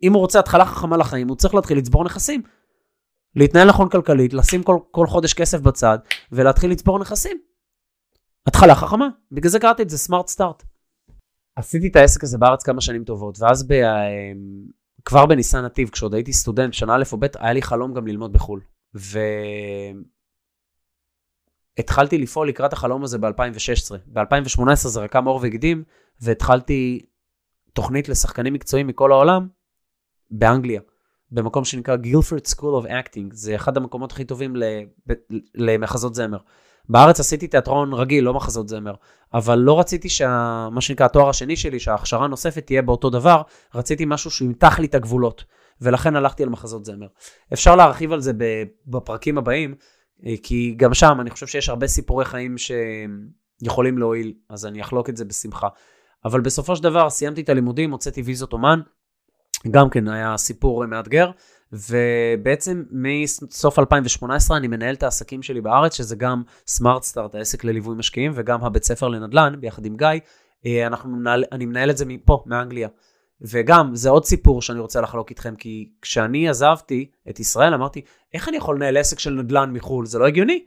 [0.03, 2.41] אם הוא רוצה התחלה חכמה לחיים, הוא צריך להתחיל לצבור נכסים.
[3.35, 5.97] להתנהל נכון כלכלית, לשים כל, כל חודש כסף בצד,
[6.31, 7.37] ולהתחיל לצבור נכסים.
[8.47, 9.07] התחלה חכמה.
[9.31, 10.63] בגלל זה קראתי את זה סמארט סטארט.
[11.55, 13.73] עשיתי את העסק הזה בארץ כמה שנים טובות, ואז ב,
[15.05, 18.33] כבר בניסן נתיב, כשעוד הייתי סטודנט, שנה א' או ב', היה לי חלום גם ללמוד
[18.33, 18.61] בחו"ל.
[21.77, 23.95] והתחלתי לפעול לקראת החלום הזה ב-2016.
[24.13, 25.83] ב-2018 זה רקם עור וגידים,
[26.21, 27.05] והתחלתי
[27.73, 29.47] תוכנית לשחקנים מקצועיים מכל העולם
[30.31, 30.81] באנגליה,
[31.31, 34.55] במקום שנקרא Guildford School of Acting, זה אחד המקומות הכי טובים
[35.55, 36.37] למחזות זמר.
[36.89, 38.93] בארץ עשיתי תיאטרון רגיל, לא מחזות זמר,
[39.33, 43.41] אבל לא רציתי שמה שנקרא התואר השני שלי, שההכשרה הנוספת תהיה באותו דבר,
[43.75, 45.43] רציתי משהו שימתח לי את הגבולות,
[45.81, 47.07] ולכן הלכתי על מחזות זמר.
[47.53, 48.31] אפשר להרחיב על זה
[48.87, 49.75] בפרקים הבאים,
[50.43, 55.17] כי גם שם אני חושב שיש הרבה סיפורי חיים שיכולים להועיל, אז אני אחלוק את
[55.17, 55.67] זה בשמחה.
[56.25, 58.79] אבל בסופו של דבר סיימתי את הלימודים, הוצאתי ויזות אומן,
[59.71, 61.31] גם כן היה סיפור מאתגר,
[61.71, 67.95] ובעצם מסוף 2018 אני מנהל את העסקים שלי בארץ, שזה גם סמארט סטארט, העסק לליווי
[67.95, 70.07] משקיעים, וגם הבית ספר לנדל"ן, ביחד עם גיא.
[70.65, 71.17] אה, אנחנו
[71.51, 72.87] אני מנהל את זה מפה, מאנגליה.
[73.41, 78.01] וגם, זה עוד סיפור שאני רוצה לחלוק איתכם, כי כשאני עזבתי את ישראל, אמרתי,
[78.33, 80.05] איך אני יכול לנהל עסק של נדל"ן מחו"ל?
[80.05, 80.65] זה לא הגיוני.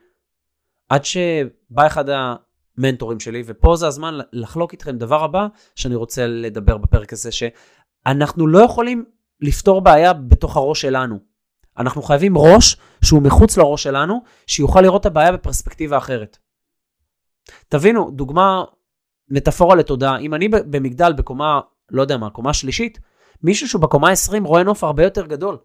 [0.89, 5.47] עד שבא אחד המנטורים שלי, ופה זה הזמן לחלוק איתכם דבר הבא
[5.77, 9.05] שאני רוצה לדבר בפרק הזה, שאנחנו לא יכולים
[9.41, 11.19] לפתור בעיה בתוך הראש שלנו.
[11.79, 16.39] אנחנו חייבים ראש שהוא מחוץ לראש שלנו, שיוכל לראות את הבעיה בפרספקטיבה אחרת.
[17.69, 18.65] תבינו, דוגמה,
[19.29, 21.61] מטאפורה לתודעה, אם אני במגדל בקומה,
[21.91, 22.99] לא יודע מה, קומה שלישית,
[23.43, 25.59] מישהו שהוא בקומה 20 רואה נוף הרבה יותר גדול.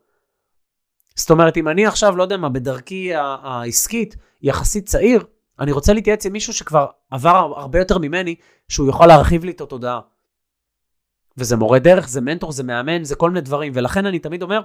[1.15, 5.25] זאת אומרת, אם אני עכשיו, לא יודע מה, בדרכי העסקית, יחסית צעיר,
[5.59, 8.35] אני רוצה להתייעץ עם מישהו שכבר עבר הרבה יותר ממני,
[8.69, 9.99] שהוא יוכל להרחיב לי את התודעה.
[11.37, 13.71] וזה מורה דרך, זה מנטור, זה מאמן, זה כל מיני דברים.
[13.75, 14.61] ולכן אני תמיד אומר,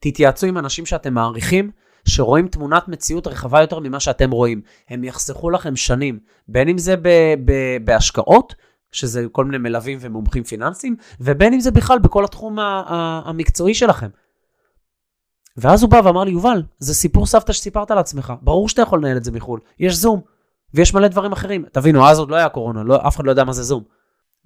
[0.00, 1.70] תתייעצו עם אנשים שאתם מעריכים,
[2.08, 4.62] שרואים תמונת מציאות רחבה יותר ממה שאתם רואים.
[4.88, 8.54] הם יחסכו לכם שנים, בין אם זה ב- ב- בהשקעות,
[8.96, 14.08] שזה כל מיני מלווים ומומחים פיננסיים, ובין אם זה בכלל בכל התחום המקצועי שלכם.
[15.56, 19.16] ואז הוא בא ואמר לי, יובל, זה סיפור סבתא שסיפרת לעצמך, ברור שאתה יכול לנהל
[19.16, 20.20] את זה מחו"ל, יש זום,
[20.74, 21.64] ויש מלא דברים אחרים.
[21.72, 23.82] תבינו, אז עוד לא היה קורונה, לא, אף אחד לא יודע מה זה זום.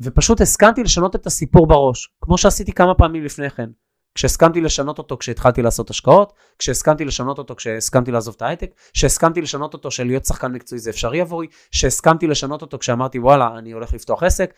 [0.00, 3.70] ופשוט הסכמתי לשנות את הסיפור בראש, כמו שעשיתי כמה פעמים לפני כן.
[4.14, 9.72] כשהסכמתי לשנות אותו כשהתחלתי לעשות השקעות, כשהסכמתי לשנות אותו כשהסכמתי לעזוב את ההייטק, כשהסכמתי לשנות
[9.74, 14.22] אותו שלהיות שחקן מקצועי זה אפשרי עבורי, כשהסכמתי לשנות אותו כשאמרתי וואלה, אני הולך לפתוח
[14.22, 14.54] עסק.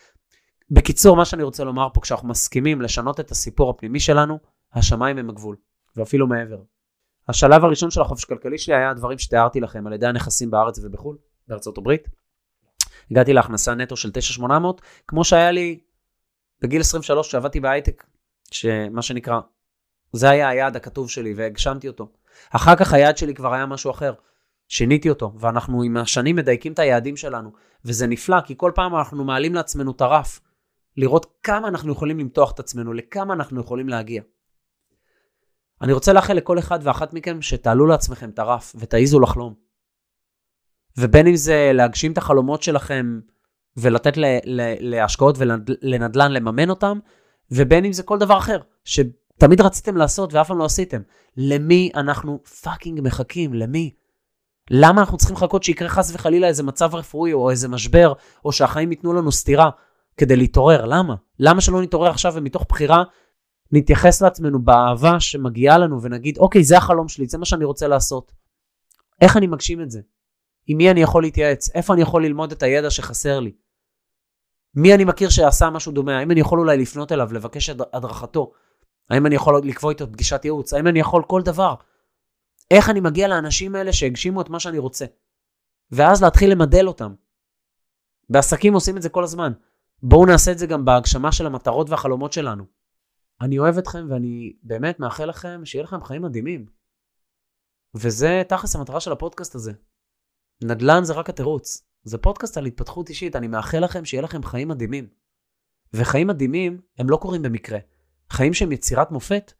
[0.70, 4.38] בקיצור, מה שאני רוצה לומר פה, כשאנחנו מסכימים לשנות את הסיפור הפנימי שלנו,
[4.74, 5.56] השמיים הם הגבול,
[5.96, 6.58] ואפילו מעבר.
[7.28, 11.16] השלב הראשון של החופש הכלכלי שלי היה הדברים שתיארתי לכם על ידי הנכסים בארץ ובחו"ל,
[11.48, 12.08] בארצות הברית.
[13.10, 15.80] הגעתי להכנסה נטו של 9,800, כמו שהיה לי
[16.62, 18.04] בגיל 23 כשעבדתי בהייטק,
[18.52, 19.40] שמה שנקרא,
[20.12, 22.08] זה היה היעד הכתוב שלי והגשמתי אותו.
[22.50, 24.12] אחר כך היעד שלי כבר היה משהו אחר.
[24.68, 27.52] שיניתי אותו, ואנחנו עם השנים מדייקים את היעדים שלנו,
[27.84, 30.40] וזה נפלא, כי כל פעם אנחנו מעלים לעצמנו את הרף,
[30.96, 34.22] לראות כמה אנחנו יכולים למתוח את עצמנו, לכמה אנחנו יכולים להגיע.
[35.82, 39.54] אני רוצה לאחל לכל אחד ואחת מכם שתעלו לעצמכם את הרף ותעיזו לחלום.
[40.98, 43.20] ובין אם זה להגשים את החלומות שלכם
[43.76, 46.98] ולתת ל, ל, להשקעות ולנדל"ן לממן אותם,
[47.52, 51.00] ובין אם זה כל דבר אחר, שתמיד רציתם לעשות ואף פעם לא עשיתם.
[51.36, 53.54] למי אנחנו fucking מחכים?
[53.54, 53.94] למי?
[54.70, 58.12] למה אנחנו צריכים לחכות שיקרה חס וחלילה איזה מצב רפואי או איזה משבר,
[58.44, 59.70] או שהחיים ייתנו לנו סטירה
[60.16, 60.84] כדי להתעורר?
[60.84, 61.14] למה?
[61.38, 63.02] למה שלא נתעורר עכשיו ומתוך בחירה
[63.72, 68.32] נתייחס לעצמנו באהבה שמגיעה לנו ונגיד, אוקיי, זה החלום שלי, זה מה שאני רוצה לעשות.
[69.20, 70.00] איך אני מגשים את זה?
[70.66, 71.70] עם מי אני יכול להתייעץ?
[71.74, 73.52] איפה אני יכול ללמוד את הידע שחסר לי?
[74.74, 76.18] מי אני מכיר שעשה משהו דומה?
[76.18, 78.52] האם אני יכול אולי לפנות אליו, לבקש הדרכתו?
[79.10, 80.72] האם אני יכול לקבוע איתו פגישת ייעוץ?
[80.74, 81.74] האם אני יכול כל דבר?
[82.70, 85.04] איך אני מגיע לאנשים האלה שהגשימו את מה שאני רוצה?
[85.90, 87.14] ואז להתחיל למדל אותם.
[88.30, 89.52] בעסקים עושים את זה כל הזמן.
[90.02, 92.64] בואו נעשה את זה גם בהגשמה של המטרות והחלומות שלנו.
[93.40, 96.66] אני אוהב אתכם ואני באמת מאחל לכם שיהיה לכם חיים מדהימים.
[97.94, 99.72] וזה תכלס המטרה של הפודקאסט הזה.
[100.64, 101.91] נדל"ן זה רק התירוץ.
[102.02, 105.08] זה פודקאסט על התפתחות אישית, אני מאחל לכם שיהיה לכם חיים מדהימים.
[105.94, 107.78] וחיים מדהימים הם לא קורים במקרה.
[108.30, 109.52] חיים שהם יצירת מופת,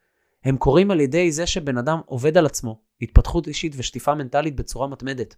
[0.45, 4.87] הם קורים על ידי זה שבן אדם עובד על עצמו, התפתחות אישית ושטיפה מנטלית בצורה
[4.89, 5.37] מתמדת.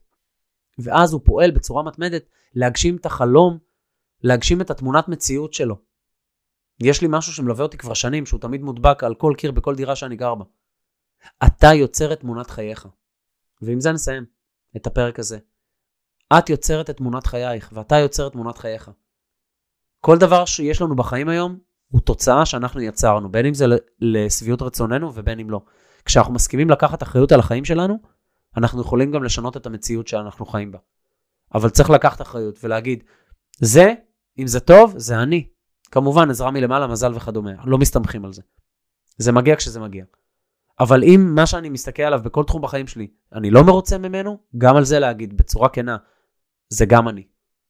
[0.79, 2.25] ואז הוא פועל בצורה מתמדת
[2.55, 3.59] להגשים את החלום,
[4.23, 5.77] להגשים את התמונת מציאות שלו.
[6.81, 9.97] יש לי משהו שמלווה אותי כבר שנים, שהוא תמיד מודבק על כל קיר בכל דירה
[9.97, 10.45] שאני גר בה.
[11.47, 12.89] אתה יוצר את תמונת חייך.
[13.63, 14.25] ועם זה נסיים
[14.77, 15.39] את הפרק הזה.
[16.39, 18.91] את יוצרת את תמונת חייך, ואתה יוצר את תמונת חייך.
[20.01, 21.59] כל דבר שיש לנו בחיים היום,
[21.91, 23.67] הוא תוצאה שאנחנו יצרנו, בין אם זה
[24.01, 25.61] לשביעות רצוננו ובין אם לא.
[26.05, 27.99] כשאנחנו מסכימים לקחת אחריות על החיים שלנו,
[28.57, 30.79] אנחנו יכולים גם לשנות את המציאות שאנחנו חיים בה.
[31.55, 33.05] אבל צריך לקחת אחריות ולהגיד,
[33.61, 33.93] זה,
[34.39, 35.47] אם זה טוב, זה אני.
[35.91, 38.43] כמובן, עזרה מלמעלה, מזל וכדומה, לא מסתמכים על זה.
[39.19, 40.05] זה מגיע כשזה מגיע.
[40.81, 44.77] אבל אם מה שאני מסתכל עליו בכל תחום בחיים שלי, אני לא מרוצה ממנו, גם
[44.77, 45.97] על זה להגיד בצורה כנה,
[46.75, 47.23] זה גם אני.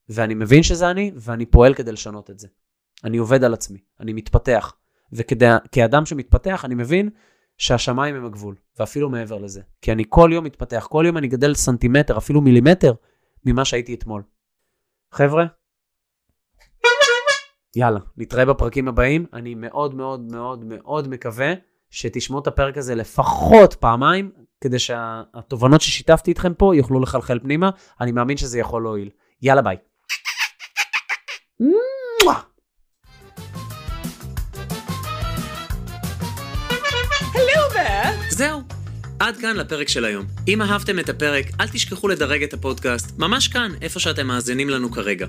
[0.09, 2.49] ואני מבין שזה אני, ואני פועל כדי לשנות את זה.
[3.05, 4.77] אני עובד על עצמי, אני מתפתח.
[5.13, 7.11] וכאדם שמתפתח, אני מבין
[7.59, 9.63] שהשמיים הם הגבול, ואפילו מעבר לזה.
[9.83, 12.95] כי אני כל יום מתפתח, כל יום אני גדל סנטימטר, אפילו מילימטר,
[13.45, 14.23] ממה שהייתי אתמול.
[15.13, 15.47] חבר'ה,
[17.77, 19.27] יאללה, נתראה בפרקים הבאים.
[19.33, 21.53] אני מאוד מאוד מאוד מאוד מקווה
[21.91, 24.33] שתשמעו את הפרק הזה לפחות פעמיים,
[24.65, 27.71] כדי שהתובנות ששיתפתי איתכם פה יוכלו לחלחל פנימה.
[28.01, 29.11] אני מאמין שזה יכול להועיל.
[29.43, 29.77] יאללה ביי.
[38.31, 38.61] זהו,
[39.25, 40.27] עד כאן לפרק של היום.
[40.49, 44.91] אם אהבתם את הפרק, אל תשכחו לדרג את הפודקאסט, ממש כאן, איפה שאתם מאזינים לנו
[44.91, 45.27] כרגע.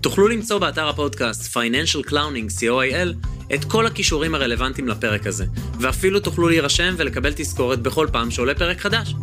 [0.00, 5.44] תוכלו למצוא באתר הפודקאסט Financial Clowning co.il את כל הכישורים הרלוונטיים לפרק הזה,
[5.80, 9.14] ואפילו תוכלו להירשם ולקבל תזכורת בכל פעם שעולה פרק חדש.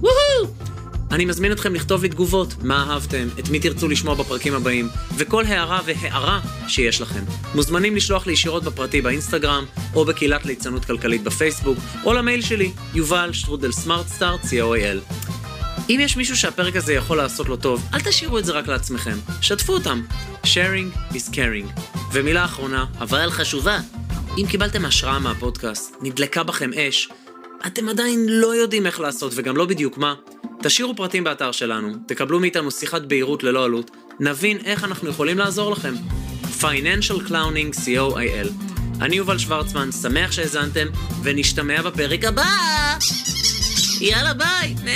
[0.00, 0.54] וואו!
[1.14, 5.44] אני מזמין אתכם לכתוב לי תגובות, מה אהבתם, את מי תרצו לשמוע בפרקים הבאים, וכל
[5.44, 7.24] הערה והערה שיש לכם.
[7.54, 13.32] מוזמנים לשלוח לי ישירות בפרטי באינסטגרם, או בקהילת ליצנות כלכלית בפייסבוק, או למייל שלי, יובל
[13.32, 15.14] שטרודל סמארטסטארט, co.il.
[15.90, 19.16] אם יש מישהו שהפרק הזה יכול לעשות לו טוב, אל תשאירו את זה רק לעצמכם,
[19.40, 20.02] שתפו אותם.
[20.44, 21.80] sharing is caring.
[22.12, 23.78] ומילה אחרונה, אבל חשובה,
[24.38, 27.08] אם קיבלתם השראה מהפודקאסט, נדלקה בכם אש,
[27.66, 30.14] אתם עדיין לא יודעים איך לעשות וגם לא בדיוק מה,
[30.62, 33.90] תשאירו פרטים באתר שלנו, תקבלו מאיתנו שיחת בהירות ללא עלות,
[34.20, 35.94] נבין איך אנחנו יכולים לעזור לכם.
[36.60, 38.48] Financial Clowning co.il
[39.00, 40.86] אני יובל שוורצמן, שמח שהאזנתם,
[41.22, 42.44] ונשתמע בפרק הבא!
[44.00, 44.74] יאללה ביי!